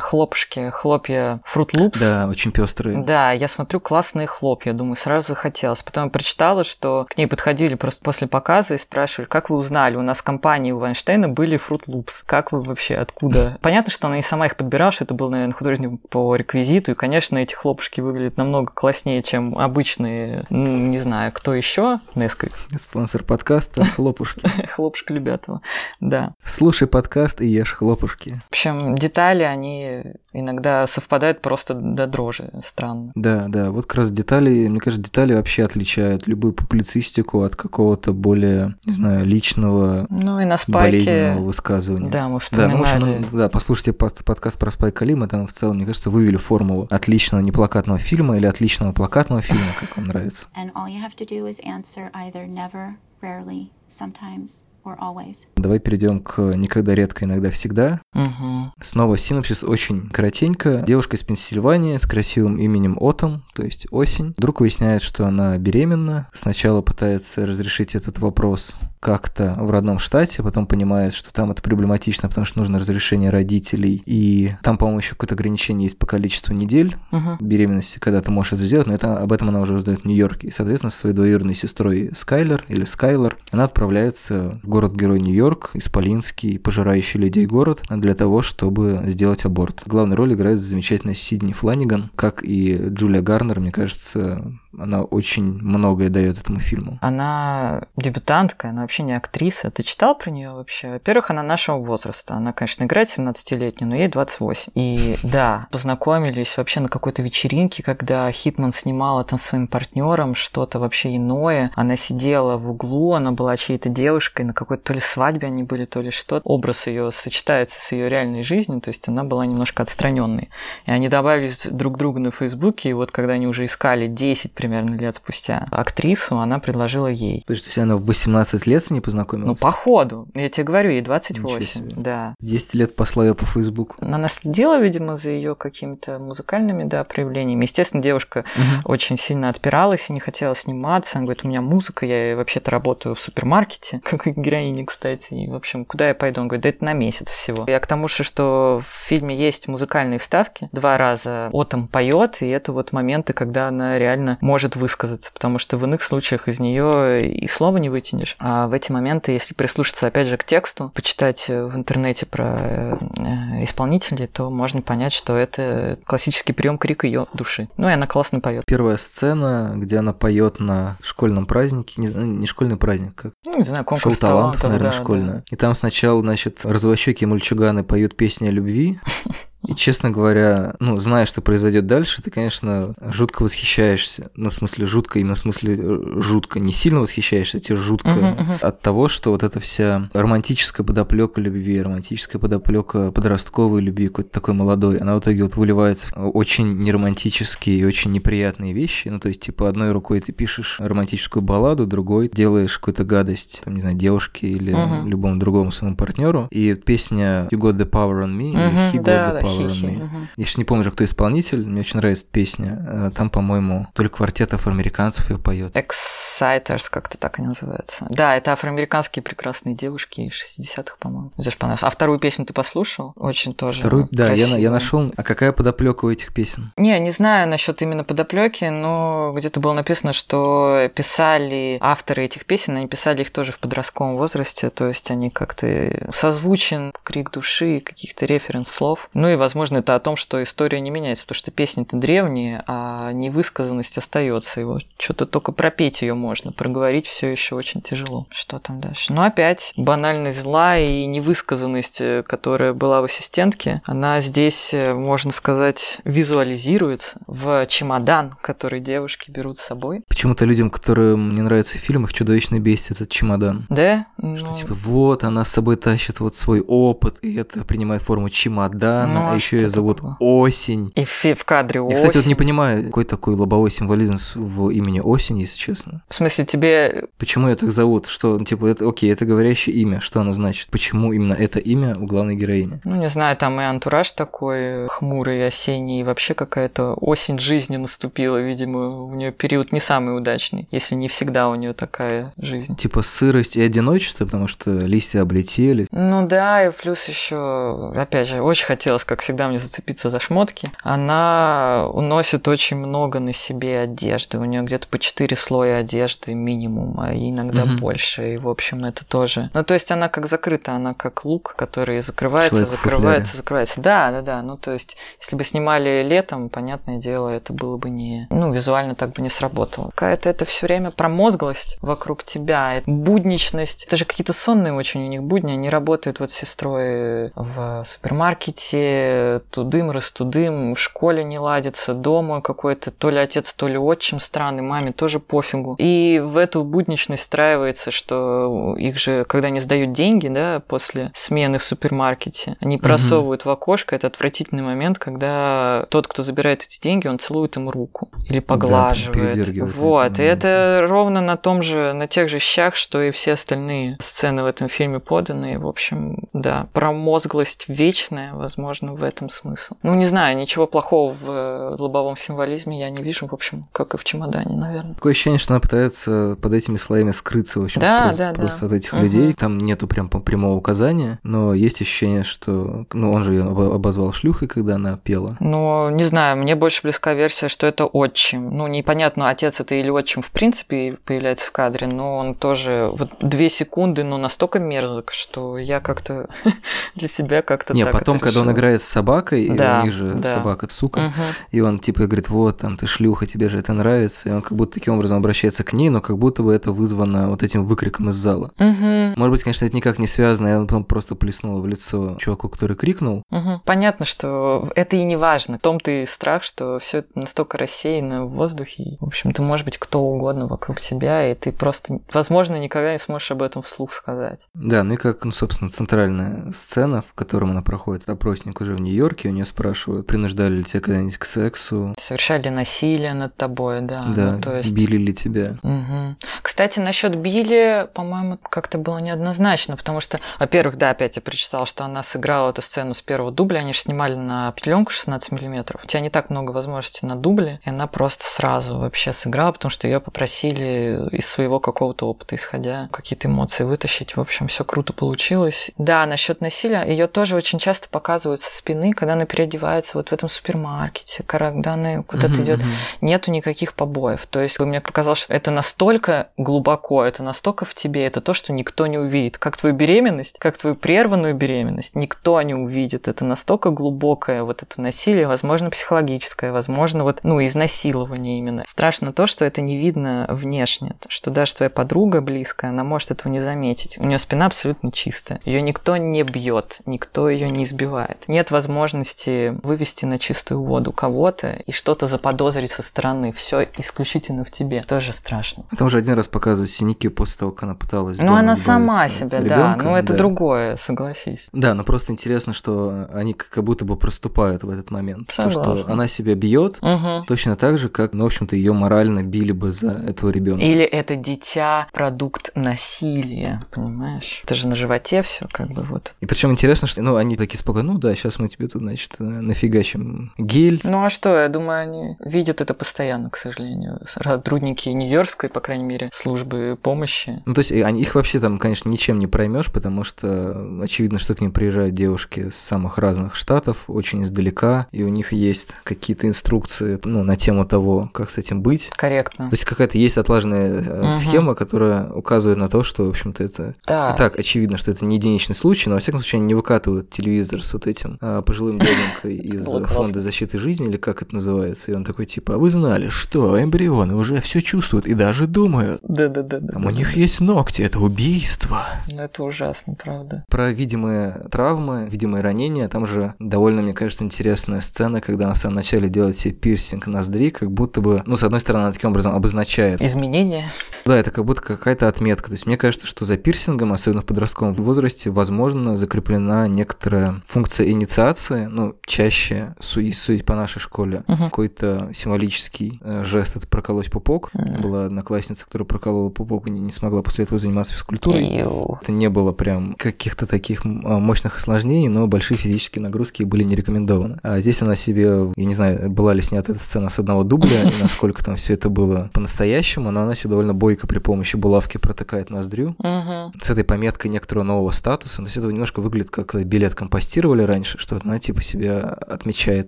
[0.00, 1.98] хлопушки, хлопья Fruit Loops.
[2.00, 3.02] Да, очень пестрые.
[3.04, 5.34] Да, я смотрю классные хлопья, думаю, сразу
[5.70, 5.82] захотелось.
[5.82, 9.96] Потом я прочитала, что к ней подходили просто после показа и спрашивали, как вы узнали,
[9.96, 12.22] у нас в компании у Вайнштейна были Fruit Loops.
[12.26, 13.58] Как вы вообще, откуда?
[13.62, 16.94] Понятно, что она и сама их подбирала, что это был, наверное, художник по реквизиту, и,
[16.94, 23.24] конечно, эти хлопушки выглядят намного класснее, чем обычные, ну, не знаю, кто еще, Несквик, Спонсор
[23.24, 24.46] подкаста «Хлопушки».
[24.70, 25.60] хлопушка Любятова,
[26.00, 26.34] да.
[26.44, 28.40] Слушай подкаст и ешь хлопушки.
[28.48, 30.02] В общем, детали, они
[30.32, 33.12] иногда совпадают просто до дрожи, странно.
[33.14, 38.12] Да, да, вот как раз детали, мне кажется, детали вообще отличают любую публицистику от какого-то
[38.12, 41.34] более, не знаю, личного, Ну и на болезненного спайке...
[41.40, 42.10] высказывания.
[42.10, 42.82] Да, мы Да, ну, в вспоминали.
[43.16, 46.10] общем, ну, да, послушайте пос- подкаст про Спайка Ли, мы там в целом, мне кажется,
[46.10, 50.46] вывели формулу отличного неплакатного фильма или отличного плакатного фильма, как вам нравится.
[50.56, 55.46] And all you have to do is answer either never, rarely, sometimes, or always.
[55.56, 58.00] Давай перейдем к никогда, редко, иногда, всегда.
[58.12, 58.72] Мгм.
[58.80, 60.82] Снова синопсис очень коротенько.
[60.86, 66.28] Девушка из Пенсильвании с красивым именем Отом, то есть осень, вдруг выясняет, что она беременна.
[66.32, 72.28] Сначала пытается разрешить этот вопрос как-то в родном штате, потом понимает, что там это проблематично,
[72.28, 74.02] потому что нужно разрешение родителей.
[74.04, 77.38] И там, по-моему, еще какое-то ограничение есть по количеству недель Мгм.
[77.40, 80.48] беременности, когда ты можешь это сделать, но это, об этом она уже узнает в Нью-Йорке.
[80.48, 86.58] И, соответственно, со своей двоюродной сестрой Скайлер или Скайлер она отправляется в город-герой Нью-Йорк, исполинский,
[86.58, 89.82] пожирающий людей город, для того, чтобы сделать аборт.
[89.86, 94.44] Главную роль играет замечательная Сидни Фланиган, как и Джулия Гарнер, мне кажется,
[94.78, 96.98] она очень многое дает этому фильму.
[97.00, 99.70] Она дебютантка, она вообще не актриса.
[99.70, 100.90] Ты читал про нее вообще?
[100.90, 102.34] Во-первых, она нашего возраста.
[102.34, 104.72] Она, конечно, играет 17-летнюю, но ей 28.
[104.74, 111.16] И да, познакомились вообще на какой-то вечеринке, когда Хитман снимала там своим партнером что-то вообще
[111.16, 111.70] иное.
[111.76, 115.84] Она сидела в углу, она была чьей-то девушкой, на какой-то то ли свадьбе они были,
[115.84, 116.40] то ли что.
[116.42, 120.50] Образ ее сочетается с ее реальной жизнью, то есть она была немножко отстраненной.
[120.86, 124.96] И они добавились друг другу на Фейсбуке, и вот когда они уже искали 10 примерно
[124.96, 127.44] лет спустя актрису, она предложила ей.
[127.46, 129.58] То есть она в 18 лет ней Ну, познакомилась?
[129.58, 130.28] по ходу.
[130.34, 131.60] Я тебе говорю, ей Ничего 28.
[131.66, 131.94] себе.
[131.96, 132.34] Да.
[132.40, 133.96] 10 лет посла ее по Фейсбуку.
[134.00, 137.64] Она следила, видимо, за ее какими-то музыкальными, да, проявлениями.
[137.64, 138.44] Естественно, девушка
[138.84, 141.18] очень сильно отпиралась и не хотела сниматься.
[141.18, 145.34] Она говорит, у меня музыка, я вообще-то работаю в супермаркете, как и героиня, кстати.
[145.34, 146.40] И, в общем, куда я пойду?
[146.40, 147.64] Он говорит, да это на месяц всего.
[147.68, 150.68] Я к тому же, что в фильме есть музыкальные вставки.
[150.72, 155.76] Два раза Отом поет, и это вот моменты, когда она реально может высказаться, потому что
[155.76, 158.36] в иных случаях из нее и слова не вытянешь.
[158.38, 162.96] А в эти моменты, если прислушаться опять же к тексту, почитать э, в интернете про
[162.96, 167.68] э, исполнителей, то можно понять, что это классический прием крик ее души.
[167.76, 168.64] Ну и она классно поет.
[168.66, 173.64] Первая сцена, где она поет на школьном празднике, не, не школьный праздник, как Ну, не
[173.64, 175.44] знаю, шоу конкурс талантов, талантов, наверное, да, школьное.
[175.50, 179.00] И там сначала, значит, развощеки мальчуганы поют песни о любви,
[179.66, 184.30] И, честно говоря, ну, зная, что произойдет дальше, ты, конечно, жутко восхищаешься.
[184.34, 186.58] Ну, в смысле, жутко, именно в смысле э, жутко.
[186.60, 188.58] Не сильно восхищаешься, а тебе жутко Мгм, мгм.
[188.62, 194.54] от того, что вот эта вся романтическая подоплека любви, романтическая подоплека подростковой любви, какой-то такой
[194.54, 199.08] молодой, она в итоге вот выливается в очень неромантические и очень неприятные вещи.
[199.08, 203.74] Ну, то есть, типа, одной рукой ты пишешь романтическую балладу, другой делаешь какую-то гадость, там,
[203.74, 205.06] не знаю, девушке или Мгм.
[205.08, 206.48] любому другому своему партнеру.
[206.50, 209.49] И песня You Got the Power on Me, или Мгм, He Got да, the Power
[209.50, 210.28] хи-хи, мгм.
[210.36, 212.84] Я сейчас не помню уже, кто исполнитель, мне очень нравится песня.
[212.88, 215.74] Э, Там, по-моему, то ли квартет афроамериканцев ее поет.
[215.76, 218.06] Exciters, как-то так они называются.
[218.10, 221.32] Да, это афроамериканские прекрасные девушки из 60-х, по-моему.
[221.36, 221.82] Тоже понравилось.
[221.84, 223.12] А вторую песню ты послушал?
[223.16, 224.70] Очень тоже Вторую, да, я, на- я красивая.
[224.70, 225.12] нашел.
[225.16, 226.72] А какая подоплека у этих песен?
[226.76, 232.76] Не, не знаю насчет именно подоплеки, но где-то было написано, что писали авторы этих песен,
[232.76, 238.26] они писали их тоже в подростковом возрасте, то есть они как-то созвучен, крик души, каких-то
[238.26, 239.08] референс-слов.
[239.14, 243.12] Ну и, возможно, это о том, что история не меняется, потому что песни-то древние, а
[243.12, 244.60] невысказанность остается.
[244.60, 248.26] Его что-то только пропеть ее можно, проговорить все еще очень тяжело.
[248.30, 249.12] Что там дальше?
[249.12, 255.32] Ну, опять банальность зла и невысказанность, э, которая была в ассистентке, она здесь, э, можно
[255.32, 260.02] сказать, визуализируется в чемодан, который девушки берут с собой.
[260.08, 263.66] Почему-то людям, которым не нравится фильм, их чудовищно бесит этот чемодан.
[263.68, 264.06] Да?
[264.18, 268.28] Что Ну, типа вот она с собой тащит вот свой опыт, и это принимает форму
[268.28, 270.16] чемодана, Ну, а еще ее зовут такого?
[270.18, 270.90] Осень.
[270.94, 272.36] И в, в кадре Я, кстати, вот не осень.
[272.36, 276.02] понимаю, какой такой лобовой символизм в имени Осень, если честно.
[276.08, 278.06] В смысле, тебе Почему ее так зовут?
[278.06, 280.68] Что, ну, типа, это, окей, это говорящее имя, что оно значит?
[280.70, 282.80] Почему именно это имя у главной героини?
[282.84, 288.38] Ну, не знаю, там и антураж такой хмурый, осенний, и вообще какая-то осень жизни наступила,
[288.38, 292.76] видимо, у нее период не самый удачный, если не всегда у нее такая жизнь.
[292.76, 295.86] Типа сырость и одиночество, потому что листья облетели.
[295.92, 300.70] Ну да, и плюс еще, опять же, очень хотелось, как всегда, мне зацепиться за шмотки.
[300.82, 304.38] Она уносит очень много на себе одежды.
[304.38, 307.76] У нее где-то по 4 слоя одежды минимум, а иногда Мгм.
[307.76, 308.34] больше.
[308.34, 309.50] И, в общем, это тоже.
[309.54, 313.80] Ну, то есть она как закрыта, она как лук, который закрывается, Человек закрывается, закрывается.
[313.80, 314.42] Да, да, да.
[314.42, 318.26] Ну, то есть, если бы снимали летом, понятное дело, это было бы не.
[318.30, 319.90] Ну, визуально так бы не сработало.
[319.90, 323.84] Какая-то это все время промозглость вокруг тебя, будничность.
[323.86, 325.52] Это же какие-то сонные очень у них будни.
[325.52, 329.09] Они работают вот с сестрой в супермаркете,
[329.50, 334.62] тудым, растудым, в школе не ладится, дома какой-то то ли отец, то ли отчим странный,
[334.62, 335.76] маме тоже пофигу.
[335.78, 341.58] И в эту будничность встраивается, что их же, когда они сдают деньги, да, после смены
[341.58, 343.96] в супермаркете, они просовывают в окошко.
[343.96, 349.48] Это отвратительный момент, когда тот, кто забирает эти деньги, он целует им руку или поглаживает.
[349.48, 353.32] на вот, и это ровно на том же, на тех же щах, что и все
[353.32, 355.58] остальные сцены в этом фильме поданы.
[355.58, 359.74] В общем, да, промозглость вечная, возможно, в этом смысл.
[359.82, 363.94] Ну, не знаю, ничего плохого в э, лобовом символизме я не вижу, в общем, как
[363.94, 364.94] и в чемодане, наверное.
[364.94, 368.38] Такое ощущение, что она пытается под этими слоями скрыться, в общем, Да, просто, да, да.
[368.38, 369.02] просто от этих Мгм.
[369.02, 369.32] людей.
[369.34, 372.86] Там нету прям прямого указания, но есть ощущение, что...
[372.92, 375.36] Ну, он же ее обозвал шлюхой, когда она пела.
[375.40, 378.56] Ну, не знаю, мне больше близка версия, что это отчим.
[378.56, 383.10] Ну, непонятно, отец это или отчим в принципе появляется в кадре, но он тоже вот
[383.20, 386.28] две секунды, но настолько мерзок, что я как-то
[386.94, 390.34] для себя как-то Не, потом, когда он играет собакой, и Да, у них же да.
[390.34, 391.12] собака сука, Мгм.
[391.50, 394.56] и он типа говорит, вот, там, ты шлюха, тебе же это нравится, и он как
[394.56, 398.10] будто таким образом обращается к ней, но как будто бы это вызвано вот этим выкриком
[398.10, 398.50] из зала.
[398.58, 399.14] Мгм.
[399.16, 402.76] Может быть, конечно, это никак не связано, я потом просто плеснула в лицо чуваку, который
[402.76, 403.22] крикнул.
[403.30, 403.60] Мгм.
[403.64, 405.58] Понятно, что это и не важно.
[405.58, 408.82] В том-то и страх, что все это настолько рассеяно в воздухе.
[408.82, 412.92] И, В общем, ты можешь быть кто угодно вокруг тебя, и ты просто, возможно, никогда
[412.92, 414.48] не сможешь об этом вслух сказать.
[414.54, 418.82] Да, ну и как, ну, собственно, центральная сцена, в котором она проходит опросник уже в
[418.84, 424.04] Нью-Йорке, у нее спрашивают, принуждали ли тебя когда-нибудь к сексу, Совершали насилие над тобой, да.
[424.16, 424.72] да, ну, то есть...
[424.72, 425.56] били ли тебя.
[425.62, 426.16] Мгм.
[426.42, 431.84] Кстати, насчет Билли, по-моему, как-то было неоднозначно, потому что, во-первых, да, опять я прочитала, что
[431.84, 435.84] она сыграла эту сцену с первого дубля, они же снимали на пленку 16 миллиметров.
[435.84, 439.70] У тебя не так много возможностей на дубле, и она просто сразу вообще сыграла, потому
[439.70, 444.16] что ее попросили из своего какого-то опыта, исходя, какие-то эмоции вытащить.
[444.16, 445.70] В общем, все круто получилось.
[445.78, 450.12] Да, насчет насилия, ее тоже очень часто показывают со спины, когда она переодевается вот в
[450.12, 452.68] этом супермаркете, когда она куда-то Мгм, идет мгм.
[453.00, 454.26] нету никаких побоев.
[454.26, 458.52] То есть мне показалось, что это настолько глубоко, это настолько в тебе, это то, что
[458.52, 459.38] никто не увидит.
[459.38, 463.08] Как твою беременность, как твою прерванную беременность, никто не увидит.
[463.08, 468.64] Это настолько глубокое вот это насилие, возможно, психологическое, возможно, вот, ну, изнасилование именно.
[468.66, 473.32] Страшно то, что это не видно внешне, что даже твоя подруга близкая, она может этого
[473.32, 473.98] не заметить.
[473.98, 475.40] У нее спина абсолютно чистая.
[475.44, 478.24] Ее никто не бьет, никто ее не избивает.
[478.28, 483.32] Нет нет возможности вывести на чистую воду кого-то и что-то заподозрить со стороны.
[483.32, 484.82] Все исключительно в тебе.
[484.82, 485.64] Тоже страшно.
[485.76, 488.18] Там же один раз показывают синяки после того, как она пыталась.
[488.18, 489.76] Ну, она сама себя, да.
[489.76, 490.18] Ну, это да.
[490.18, 491.48] другое, согласись.
[491.52, 495.28] Да, но просто интересно, что они как будто бы проступают в этот момент.
[495.28, 495.92] То, что Согласна.
[495.92, 497.24] она себя бьет Угу.
[497.26, 500.64] точно так же, как, ну, в общем-то, ее морально били бы за этого ребенка.
[500.64, 504.40] Или это дитя продукт насилия, понимаешь?
[504.44, 506.14] Это же на животе все как бы вот.
[506.20, 509.16] И причем интересно, что ну, они такие спокойно, ну да, сейчас мы тебе тут, значит,
[509.18, 510.80] э, нафигачим гель.
[510.84, 514.00] Ну а что, я думаю, они видят это постоянно, к сожалению.
[514.06, 517.42] Сотрудники Нью-Йоркской, по крайней мере, службы помощи.
[517.46, 521.18] Ну, то есть, э, они, их вообще там, конечно, ничем не проймешь, потому что очевидно,
[521.18, 525.70] что к ним приезжают девушки с самых разных штатов, очень издалека, и у них есть
[525.84, 528.90] какие-то инструкции, ну, на тему того, как с этим быть.
[528.96, 529.48] Корректно.
[529.50, 531.12] То есть какая-то есть отлаженная э, Мгм.
[531.12, 534.12] схема, которая указывает на то, что, в общем-то, это Да.
[534.14, 537.10] И так очевидно, что это не единичный случай, но во всяком случае они не выкатывают
[537.10, 539.96] телевизор с вот этим пожилым дяденькой из Было э, классно.
[539.96, 543.60] фонда защиты жизни, или как это называется, и он такой типа, а вы знали, что
[543.62, 546.00] эмбрионы уже все чувствуют и даже думают.
[546.02, 546.60] Да-да-да.
[546.60, 548.86] Там у них есть ногти, это убийство.
[549.10, 550.44] Ну это ужасно, правда.
[550.48, 555.76] Про видимые травмы, видимые ранения, там же довольно, мне кажется, интересная сцена, когда на самом
[555.76, 559.34] начале делает себе пирсинг ноздри, как будто бы, ну, с одной стороны, она таким образом
[559.34, 560.64] обозначает Изменения.
[561.04, 562.48] Да, это как будто какая-то отметка.
[562.48, 567.88] То есть мне кажется, что за пирсингом, особенно в подростковом возрасте, возможно, закреплена некоторая функция
[567.90, 568.19] инициации,
[568.68, 571.44] ну, чаще, судить, судить по нашей школе, Мгм.
[571.44, 574.50] какой-то символический э, жест, это проколоть пупок.
[574.54, 574.80] Мгм.
[574.80, 578.42] Была одноклассница, которая проколола пупок и не, не смогла после этого заниматься физкультурой.
[578.62, 578.98] Иу.
[579.02, 583.74] Это не было прям каких-то таких а, мощных осложнений, но большие физические нагрузки были не
[583.74, 584.38] рекомендованы.
[584.42, 587.80] А здесь она себе, я не знаю, была ли снята эта сцена с одного дубля,
[587.82, 591.98] и насколько там все это было по-настоящему, но она себе довольно бойко при помощи булавки
[591.98, 592.94] протыкает ноздрю.
[592.98, 593.52] Мгм.
[593.62, 595.36] С этой пометкой некоторого нового статуса.
[595.36, 599.86] То есть это немножко выглядит как билет компостировали раньше, что она типа себя отмечает.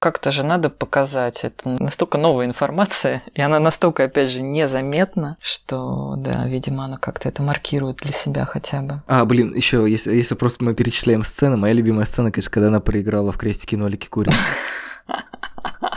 [0.01, 1.45] Как-то же надо показать.
[1.45, 7.29] Это настолько новая информация, и она настолько, опять же, незаметна, что, да, видимо, она как-то
[7.29, 9.03] это маркирует для себя хотя бы.
[9.09, 12.79] А, блин, еще, если, если просто мы перечисляем сцены, моя любимая сцена, конечно, когда она
[12.81, 14.39] проиграла в крестики нолики курицы.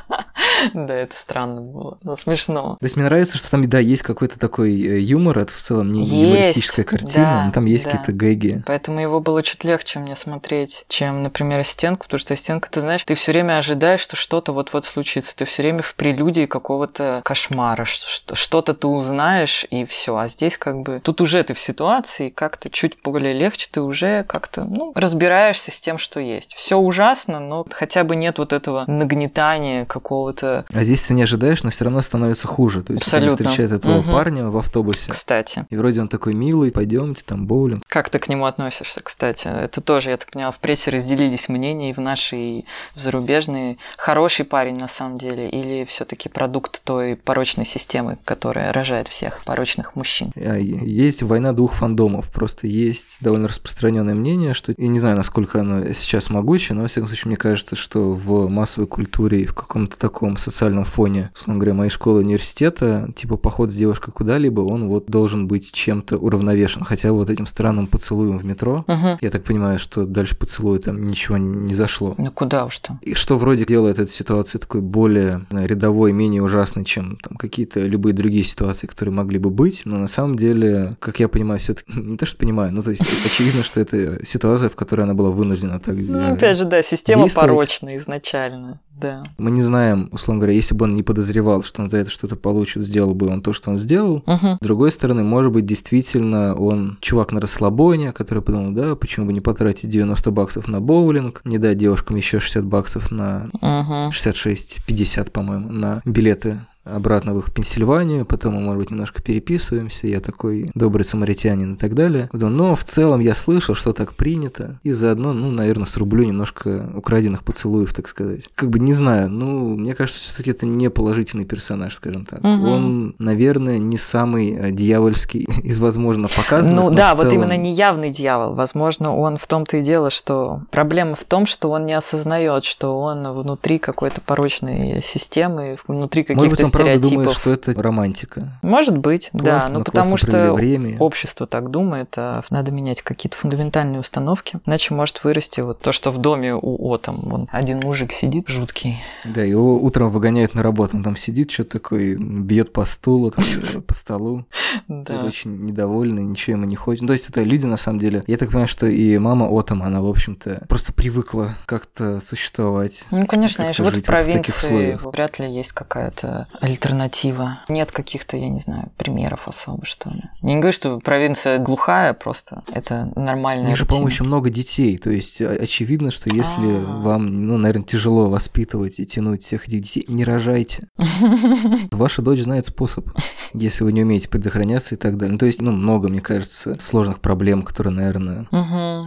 [0.74, 1.98] Да, это странно было.
[2.04, 2.78] Но смешно.
[2.80, 5.92] То есть мне нравится, что там, да, есть какой-то такой э, юмор, это в целом
[5.92, 8.64] не юмористическая картина, но там есть какие-то гэги.
[8.66, 13.04] Поэтому его было чуть легче мне смотреть, чем, например, стенку, потому что стенка, ты знаешь,
[13.04, 15.36] ты все время ожидаешь, что что-то вот-вот случится.
[15.36, 20.16] Ты все время в прелюдии какого-то кошмара, что- что-то ты узнаешь, и все.
[20.18, 24.24] А здесь как бы тут уже ты в ситуации, как-то чуть более легче, ты уже
[24.24, 26.54] как-то ну, разбираешься с тем, что есть.
[26.56, 30.45] Все ужасно, но хотя бы нет вот этого нагнетания какого-то.
[30.74, 32.84] А здесь ты не ожидаешь, но все равно становится хуже.
[32.84, 33.36] То есть Абсолютно.
[33.36, 34.12] они встречают этого Мгм.
[34.12, 35.12] парня в автобусе.
[35.12, 37.84] Кстати, И вроде он такой милый, пойдемте, там боулинг.
[37.88, 39.48] как ты к нему относишься, кстати?
[39.48, 43.78] Это тоже, я так поняла, в прессе разделились мнения и в нашей, и в зарубежной.
[43.98, 49.96] Хороший парень на самом деле или все-таки продукт той порочной системы, которая рожает всех порочных
[49.96, 50.32] мужчин?
[50.36, 52.30] А Есть война двух фандомов.
[52.32, 56.88] Просто есть довольно распространенное мнение, что я не знаю, насколько оно сейчас могучее, но, во
[56.88, 61.60] всяком случае, мне кажется, что в массовой культуре и в каком-то таком социальном фоне, условно
[61.60, 66.84] говоря, моей школы университета, типа поход с девушкой куда-либо, он вот должен быть чем-то уравновешен.
[66.84, 69.18] Хотя вот этим странным поцелуем в метро, Угу.
[69.22, 72.16] я так понимаю, что дальше поцелуя там ничего не зашло.
[72.18, 73.00] Ну куда уж там.
[73.02, 77.82] И что вроде делает эту ситуацию такой более знаю, рядовой, менее ужасной, чем там какие-то
[77.82, 79.82] любые другие ситуации, которые могли бы быть.
[79.86, 82.92] Но на самом деле, как я понимаю, все таки не то, что понимаю, но то
[82.92, 86.66] есть очевидно, что это ситуация, в которой она была вынуждена так Ну, э, опять же,
[86.66, 89.24] да, система порочная изначально, да.
[89.38, 92.36] Мы не знаем, условно говоря, если бы он не подозревал, что он за это что-то
[92.36, 94.24] получит, сделал бы он то, что он сделал.
[94.26, 94.58] Угу.
[94.60, 99.34] С другой стороны, может быть, действительно он чувак на расслабоне, который подумал, да, почему бы
[99.34, 104.12] не потратить 90 баксов на боулинг, не дать девушкам еще 60 баксов на Угу.
[104.12, 110.22] 66-50, по-моему, на билеты обратно в их Пенсильванию, потом мы, может быть, немножко переписываемся, я
[110.22, 112.30] такой добрый самаритянин и так далее.
[112.32, 117.44] Но в целом я слышал, что так принято, и заодно, ну, наверное, срублю немножко украденных
[117.44, 118.44] поцелуев, так сказать.
[118.56, 122.44] Как бы не знаю, ну, мне кажется, все таки это не положительный персонаж, скажем так.
[122.44, 122.68] Мгм.
[122.68, 126.84] Он, наверное, не самый э, дьявольский из, возможно, показанных.
[126.84, 128.54] Ну да, в вот целом- именно не явный дьявол.
[128.54, 133.00] Возможно, он в том-то и дело, что проблема в том, что он не осознает, что
[133.00, 138.60] он внутри какой-то порочной системы, внутри каких-то правда думаю, что это романтика.
[138.62, 140.98] Может быть, да, Классно, ну мы потому что время.
[141.00, 146.12] общество так думает, а надо менять какие-то фундаментальные установки, иначе может вырасти вот то, что
[146.12, 147.22] в доме у Отом.
[147.30, 148.98] Вон один мужик сидит жуткий.
[149.26, 153.44] Да, его утром выгоняют на работу, он там сидит, что такое, бьет по стулу, там,
[153.82, 154.46] по столу.
[154.88, 155.24] Да.
[155.24, 157.02] очень недовольный, ничего ему не хочет.
[157.02, 158.24] Ну, то есть это люди, на самом деле.
[158.28, 163.06] Я так понимаю, что и мама Отом, она, в общем-то, просто привыкла как-то существовать.
[163.12, 167.60] Ну, конечно, они живут в провинции, вряд ли есть какая-то альтернатива.
[167.70, 170.24] Нет каких-то, я не знаю, примеров особо, что ли.
[170.42, 174.50] Я не говорю, что провинция глухая, просто это У нормальная них же, по-моему, еще много
[174.50, 174.98] детей.
[174.98, 177.02] То есть очевидно, что если А.
[177.02, 180.88] вам, ну, наверное, тяжело воспитывать и тянуть всех этих детей, не рожайте.
[181.92, 183.08] Ваша дочь знает способ,
[183.54, 185.34] если вы не умеете предохраняться и так далее.
[185.34, 188.48] Ну, то есть, ну, много, мне кажется, сложных проблем, которые, наверное,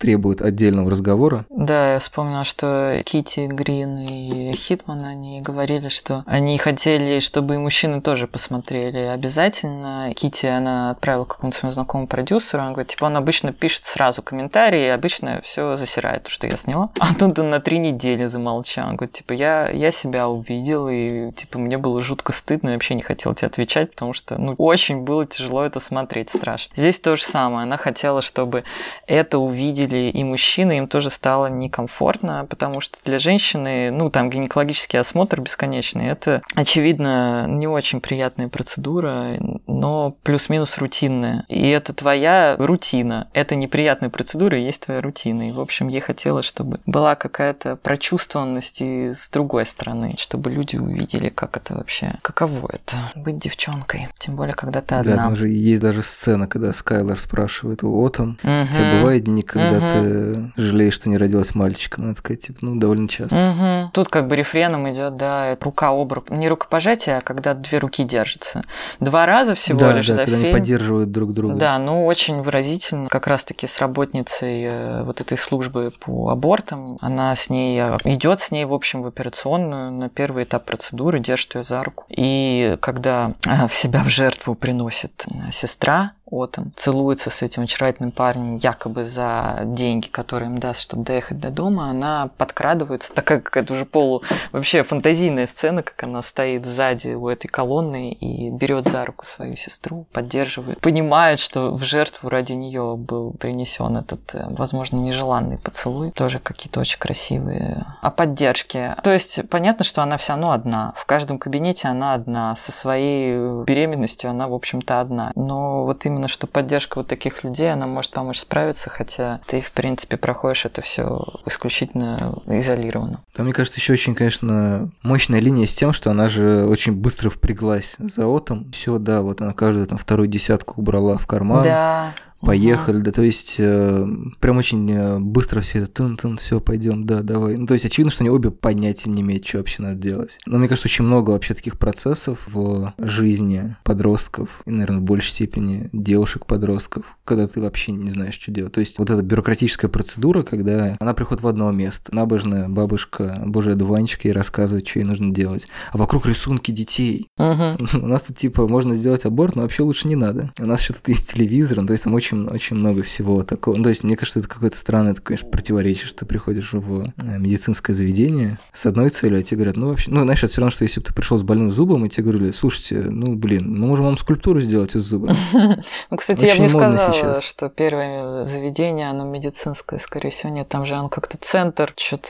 [0.00, 1.46] требуют отдельного разговора.
[1.50, 7.58] Да, я вспомнила, что Кити Грин и Хитман, они говорили, что они хотели, чтобы и
[7.58, 10.12] мужчины тоже посмотрели обязательно.
[10.14, 14.86] Кити, она отправила какому-то своему знакомому продюсеру, он говорит, типа, он обычно пишет сразу комментарии,
[14.86, 16.90] и обычно все засирает, то, что я сняла.
[16.98, 18.88] А тут он на три недели замолчал.
[18.88, 22.94] Он говорит, типа, я, я себя увидел, и, типа, мне было жутко стыдно, я вообще
[22.94, 26.74] не хотел тебе отвечать, потому что, ну, очень было тяжело это смотреть, страшно.
[26.76, 27.62] Здесь то же самое.
[27.62, 28.64] Она хотела, чтобы
[29.06, 34.98] это увидели и мужчины, им тоже стало некомфортно, потому что для женщины, ну, там гинекологический
[34.98, 41.44] осмотр бесконечный, это, очевидно, не очень приятная процедура, но плюс-минус рутинная.
[41.48, 43.28] И это твоя рутина.
[43.32, 45.48] Это неприятная процедура и есть твоя рутина.
[45.48, 50.76] И, в общем, ей хотелось, чтобы была какая-то прочувствованность и с другой стороны, чтобы люди
[50.76, 54.08] увидели, как это вообще, каково это быть девчонкой.
[54.18, 55.16] Тем более, когда ты Да, одна.
[55.16, 59.78] там же есть даже сцена, когда Скайлор спрашивает у Отом, у тебя бывают дни, когда
[59.78, 60.52] Мгм.
[60.56, 62.04] ты жалеешь, что не родилась мальчиком?
[62.04, 63.36] Она такая, типа, ну, довольно часто.
[63.38, 63.90] Мгм.
[63.92, 66.32] Тут как бы рефреном идет, да, рука об руку.
[66.34, 68.62] Не рукопожатие, а когда две руки держатся.
[69.00, 70.58] Два раза всего да, лишь да, за когда они фильм.
[70.58, 71.54] поддерживают друг друга.
[71.54, 73.08] Да, ну очень выразительно.
[73.08, 76.98] Как раз-таки с работницей э, вот этой службы по абортам.
[77.00, 81.54] Она с ней идет с ней, в общем, в операционную на первый этап процедуры, держит
[81.54, 82.04] ее за руку.
[82.08, 88.12] И когда э, в себя в жертву приносит э, сестра, Отом целуется с этим очаровательным
[88.12, 93.56] парнем якобы за деньги, которые им даст, чтобы доехать до дома, она подкрадывается, так как
[93.56, 94.22] это уже полу
[94.52, 99.56] вообще фантазийная сцена, как она стоит сзади у этой колонны и берет за руку свою
[99.56, 106.10] сестру, поддерживает, понимает, что в жертву ради нее был принесен этот, э, возможно, нежеланный поцелуй,
[106.10, 107.86] тоже какие-то очень красивые.
[108.02, 108.96] О поддержке.
[109.02, 110.92] То есть понятно, что она все равно одна.
[110.96, 112.56] В каждом кабинете она одна.
[112.56, 115.32] Со своей беременностью она, в общем-то, одна.
[115.34, 119.70] Но вот именно что поддержка вот таких людей, она может помочь справиться, хотя ты, в
[119.70, 123.22] принципе, проходишь это все исключительно изолированно.
[123.34, 127.30] Там, мне кажется, еще очень, конечно, мощная линия с тем, что она же очень быстро
[127.30, 128.72] впряглась за Отом.
[128.72, 131.62] Все, да, вот она каждую там вторую десятку убрала в карман.
[131.62, 132.14] Да.
[132.40, 134.06] Поехали, да, то есть э,
[134.40, 137.56] прям очень э, быстро все это тын-тын, все, пойдем, да, давай.
[137.56, 140.38] Ну, то есть очевидно, что они обе понятия не имеют, что вообще надо делать.
[140.46, 145.30] Но мне кажется, очень много вообще таких процессов в жизни подростков, и, наверное, в большей
[145.30, 148.72] степени девушек-подростков, когда ты вообще не знаешь, что делать.
[148.72, 152.14] То есть вот эта бюрократическая процедура, когда она приходит в одно место.
[152.14, 155.66] Набожная бабушка, божий одуванчик, ей рассказывает, что ей нужно делать.
[155.92, 157.28] А вокруг рисунки детей.
[157.36, 157.76] Мгм.
[158.02, 160.52] У нас тут типа можно сделать аборт, но вообще лучше не надо.
[160.58, 163.76] У нас еще тут есть телевизор, ну, то есть там очень, очень много всего такого.
[163.76, 167.02] Ну, то есть мне кажется, это какое-то странное, это, конечно, противоречие, что ты приходишь в
[167.04, 170.60] э, медицинское заведение с одной целью, а тебе говорят, ну вообще, ну знаешь, это все
[170.60, 173.74] равно, что если бы ты пришел с больным зубом, и тебе говорили, слушайте, ну блин,
[173.74, 175.34] мы можем вам скульптуру сделать из зуба.
[176.10, 180.68] Ну, кстати, я бы не Очень сказала, что первое заведение, оно медицинское, скорее всего, нет.
[180.68, 182.28] Там же он как-то центр, что-то...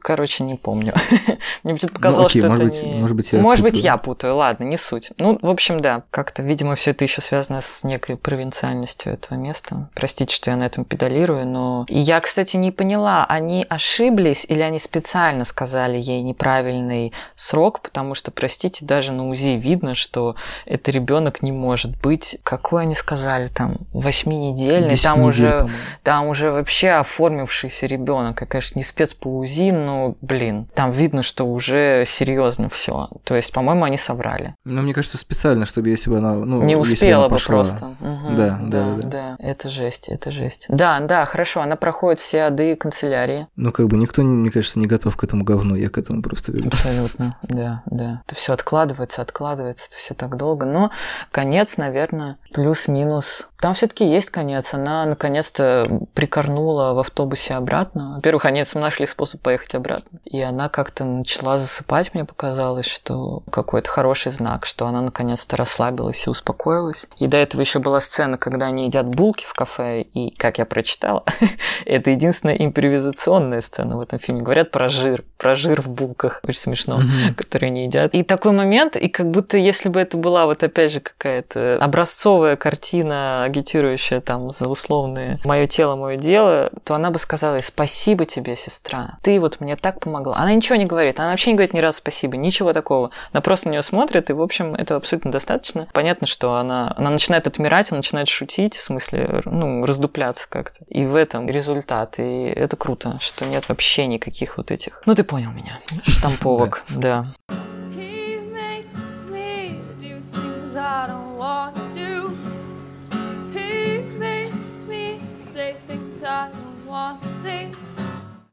[0.00, 0.94] Короче, не помню.
[1.62, 2.94] Мне почему-то показалось, окей, что может это быть- не...
[3.00, 3.84] может быть, я Может быть, путаю.
[3.84, 5.10] я путаю, ладно, не суть.
[5.18, 9.90] Ну, в общем, да, как-то, видимо, все это еще связано с некой провинциальностью этого места.
[9.94, 11.84] Простите, что я на этом педалирую, но...
[11.88, 18.14] И я, кстати, не поняла, они ошиблись или они специально сказали ей неправильный срок, потому
[18.14, 22.38] что, простите, даже на УЗИ видно, что это ребенок не может быть.
[22.42, 23.76] Какой они сказали там?
[23.92, 24.90] Восьминедельный?
[24.90, 25.70] 10 Там недель, уже
[26.02, 28.40] там уже вообще оформившийся ребенок.
[28.40, 33.08] Я, конечно, не спец по УЗИ, но, блин, там видно, что уже серьезно все.
[33.24, 34.54] То есть, по-моему, они соврали.
[34.64, 36.34] Ну, мне кажется, специально, чтобы если бы она...
[36.34, 37.84] Ну, не успела она бы пошла- просто.
[38.00, 38.36] Мгм.
[38.36, 39.08] Да, да, да, да.
[39.08, 39.36] да.
[39.38, 40.66] Это жесть, это жесть.
[40.68, 41.60] Да, да, хорошо.
[41.60, 43.48] Она проходит все ады канцелярии.
[43.56, 46.52] Ну, как бы никто, мне кажется, не готов к этому говну, я к этому просто
[46.52, 46.68] веду.
[46.68, 48.22] Абсолютно, да, да.
[48.26, 50.66] Это все откладывается, откладывается, это все так долго.
[50.66, 50.90] Но
[51.30, 54.74] конец, наверное, плюс-минус Там все-таки есть конец.
[54.74, 58.14] Она наконец-то прикорнула в автобусе обратно.
[58.16, 60.20] Во-первых, они нашли способ поехать обратно.
[60.24, 66.26] И она как-то начала засыпать, мне показалось, что какой-то хороший знак, что она наконец-то расслабилась
[66.26, 67.06] и успокоилась.
[67.18, 70.66] И до этого еще была сцена, когда они едят булки в кафе, и, как я
[70.66, 71.24] прочитала,
[71.86, 74.42] это единственная импровизационная сцена в этом фильме.
[74.42, 77.02] Говорят про жир, про жир в булках, очень смешно,
[77.36, 78.14] которые они едят.
[78.14, 82.56] И такой момент, и как будто если бы это была вот опять же какая-то образцовая
[82.56, 88.56] картина агитирующая там за условные «мое тело, мое дело», то она бы сказала «спасибо тебе,
[88.56, 90.36] сестра, ты вот мне так помогла».
[90.36, 93.10] Она ничего не говорит, она вообще не говорит ни разу спасибо, ничего такого.
[93.32, 95.86] Она просто на нее смотрит, и, в общем, это абсолютно достаточно.
[95.92, 100.84] Понятно, что она, она начинает отмирать, она начинает шутить, в смысле, ну, раздупляться как-то.
[100.88, 102.18] И в этом результат.
[102.18, 105.02] И это круто, что нет вообще никаких вот этих...
[105.06, 105.80] Ну, ты понял меня.
[106.06, 107.26] Штамповок, да.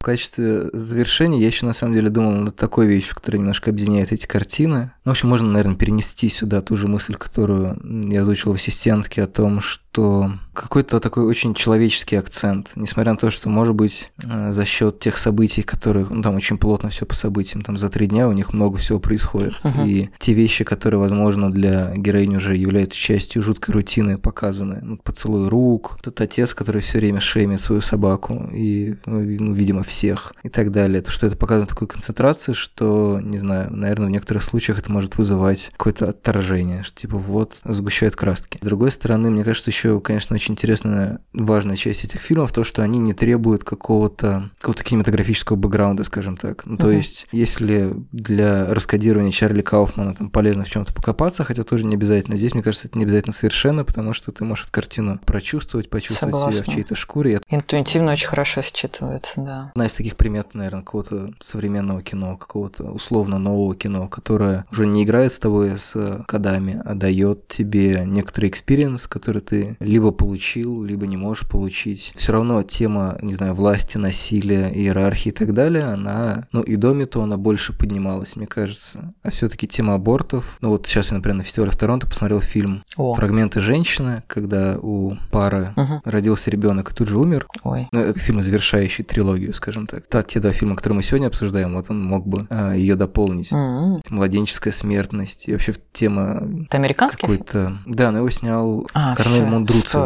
[0.04, 4.12] В качестве завершения я еще на самом деле думал над такой вещью, которая немножко объединяет
[4.12, 4.92] эти картины.
[5.06, 7.80] Ну, в общем, можно, наверное, перенести сюда ту же мысль, которую
[8.12, 13.32] я озвучил в ассистентке о том, что какой-то такой очень человеческий акцент, несмотря на то,
[13.32, 17.16] что, может быть, э, за счет тех событий, которые, ну, там очень плотно все по
[17.16, 19.56] событиям, там за три дня у них много всего происходит.
[19.64, 19.86] Мгм.
[19.86, 24.80] И те вещи, которые, возможно, для героини уже являются частью жуткой рутины, показаны.
[24.84, 29.84] Ну, поцелуй рук, тот отец, который все время шеймит свою собаку, и, ну, ну, видимо,
[29.94, 31.02] всех, и так далее.
[31.02, 35.18] То, что это показано такой концентрации, что, не знаю, наверное, в некоторых случаях это может
[35.18, 38.58] вызывать какое-то отторжение, что типа вот сгущают краски.
[38.62, 42.82] С другой стороны, мне кажется, еще, конечно, очень интересная, важная часть этих фильмов, то, что
[42.82, 46.66] они не требуют какого-то какого-то кинематографического бэкграунда, скажем так.
[46.66, 46.96] Ну, то Мгм.
[46.98, 52.36] есть, если для раскодирования Чарли Кауфмана там полезно в чем-то покопаться, хотя тоже не обязательно.
[52.38, 56.34] Здесь, мне кажется, это не обязательно совершенно, потому что ты можешь эту картину прочувствовать, почувствовать
[56.36, 56.74] себя в Согласна.
[56.74, 57.42] чьей-то шкуре.
[57.48, 59.72] Интуитивно очень хорошо считывается, да.
[59.84, 65.04] Одна из таких примет, наверное, какого-то современного кино, какого-то условно нового кино, которое уже не
[65.04, 71.06] играет с тобой с кодами, а дает тебе некоторый experience, который ты либо получил, либо
[71.06, 72.14] не можешь получить.
[72.16, 76.94] Все равно тема, не знаю, власти, насилия, иерархии и так далее, она, ну и до
[76.94, 79.14] MeToo она больше поднималась, мне кажется.
[79.22, 82.84] А все-таки тема абортов, ну вот сейчас я, например, на фестивале в Торонто посмотрел фильм
[82.96, 86.00] О, «Фрагменты женщины», когда у пары Мгм.
[86.06, 87.48] родился ребенок и тут же умер.
[87.64, 87.90] ой.
[87.92, 90.06] Ну, фильм, завершающий трилогию, скажем так.
[90.08, 93.52] Та, те два фильма, которые мы сегодня обсуждаем, вот он мог бы ее дополнить.
[93.52, 94.02] М-м.
[94.10, 97.78] Младенческая смертность и вообще тема Это американский какой-то...
[97.86, 99.34] Да, но его снял А, Корнель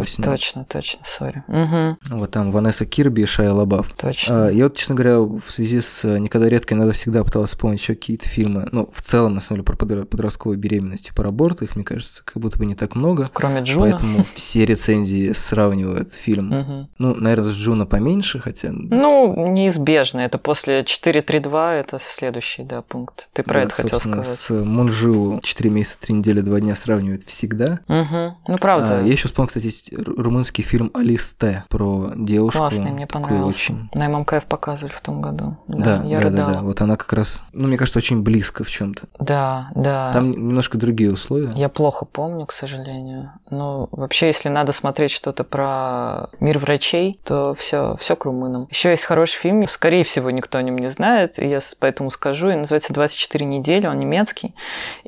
[0.05, 0.32] снял.
[0.32, 1.43] Точно, точно, sorry.
[1.47, 3.91] Угу, Вот там Ванесса Кирби и Шайа Лабаф.
[3.99, 4.47] точно.
[4.47, 7.82] А, Я вот, честно говоря, в связи с э, «Никогда редко иногда всегда» пытался вспомнить
[7.82, 8.68] еще какие-то фильмы.
[8.72, 11.61] Ну, в целом, на самом деле, про подро- подростковую беременность и про аборт.
[11.61, 13.30] Их, мне кажется, как будто бы не так много.
[13.34, 13.91] Кроме Джуно.
[13.91, 16.88] Поэтому все рецензии сравнивают фильм.
[16.97, 18.70] Ну, наверное, с Джуно поменьше, хотя...
[18.72, 20.22] Ну, неизбежно.
[20.22, 23.30] Это после 4.3.2, это следующий, да, пункт.
[23.34, 24.39] Ты про Да, это хотел сказать.
[24.39, 27.80] С Мунжиу 4 месяца, 3 недели, 2 дня сравнивают всегда.
[27.88, 28.36] Мгм.
[28.47, 28.99] Ну, правда.
[28.99, 32.58] А, я еще вспомнил, кстати, румынский фильм «Алисте» про девушку.
[32.60, 33.47] Классный, мне понравился.
[33.47, 33.89] Очень...
[33.93, 35.58] На ММКФ показывали в том году.
[35.68, 36.51] Да, Да, я да, рыдала.
[36.51, 36.62] да, да.
[36.64, 39.08] Вот она как раз, ну, мне кажется, очень близко в чем-то.
[39.20, 40.12] Да, да.
[40.14, 41.51] Там немножко другие условия.
[41.55, 43.32] Я плохо помню, к сожалению.
[43.49, 48.68] Но вообще, если надо смотреть что-то про мир врачей, то все, все к румынам.
[48.70, 52.50] Еще есть хороший фильм, скорее всего, никто о нем не знает, и я поэтому скажу.
[52.50, 54.54] И называется «24 недели», он немецкий.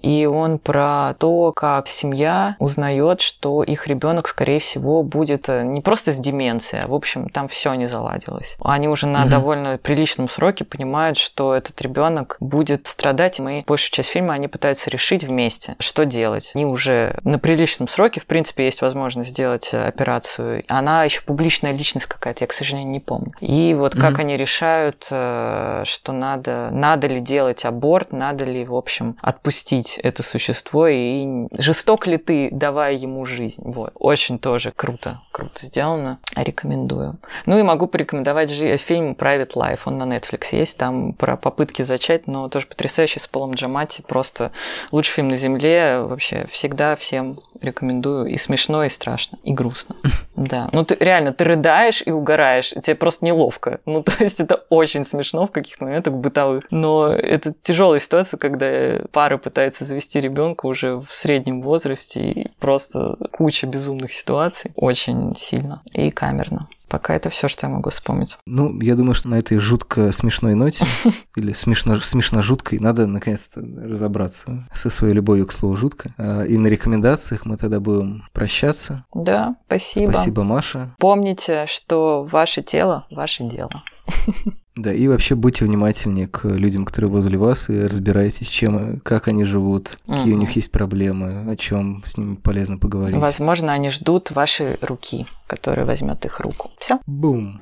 [0.02, 5.82] И он про то, как семья узнает, что их ребенок, скорее всего, будет э, не
[5.82, 8.56] просто с деменцией, а, в общем, там все не заладилось.
[8.64, 9.30] Они уже на Мгм.
[9.30, 14.48] довольно приличном сроке понимают, что этот ребенок будет страдать, и мы большую часть фильма они
[14.48, 16.52] пытаются решить вместе, что делать.
[16.56, 20.64] Они уже на приличном сроке, в принципе, есть возможность сделать э, операцию.
[20.68, 23.32] Она еще публичная личность какая-то, я, к сожалению, не помню.
[23.40, 28.76] И вот как Они решают, э, что надо, надо ли делать аборт, надо ли, в
[28.76, 33.62] общем, отпустить это существо, и жесток ли ты, давая ему жизнь.
[33.64, 33.92] Вот.
[33.96, 36.20] Очень тоже круто, круто сделано.
[36.36, 37.18] Рекомендую.
[37.46, 41.84] Ну и могу порекомендовать жи- фильм Private Life, он на Netflix есть, там про попытки
[41.84, 44.52] зачать, но тоже потрясающий с Полом Джамати, просто
[44.92, 49.96] лучший фильм на земле, вообще всегда всем рекомендую, и смешно, и страшно, и грустно.
[50.36, 54.64] Да, ну ты реально, ты рыдаешь и угораешь, тебе просто неловко, ну то есть это
[54.70, 60.66] очень смешно в каких-то моментах бытовых, но это тяжелая ситуация, когда пара пытается завести ребенка
[60.66, 66.68] уже в среднем возрасте, и просто куча безумных ситуаций, очень сильно и камерно.
[66.90, 68.38] Пока это все, что я могу вспомнить.
[68.48, 70.86] Ну, я думаю, что на этой жутко смешной ноте,
[71.36, 76.16] или смешно, смешно жуткой, надо наконец-то разобраться со своей любовью к слову жутко.
[76.18, 79.06] А, И на рекомендациях мы тогда будем прощаться.
[79.14, 80.12] Да, спасибо.
[80.14, 80.96] Спасибо, Маша.
[80.98, 83.84] Помните, что ваше тело– ваше дело.
[84.76, 89.44] Да, и вообще будьте внимательнее к людям, которые возле вас, и разбирайтесь, чем, как они
[89.44, 90.40] живут, какие у Мгм.
[90.40, 93.18] них есть проблемы, о чем с ними полезно поговорить.
[93.18, 96.72] Возможно, они ждут вашей руки, которая возьмет их руку.
[96.80, 97.00] Все.
[97.06, 97.60] Бум!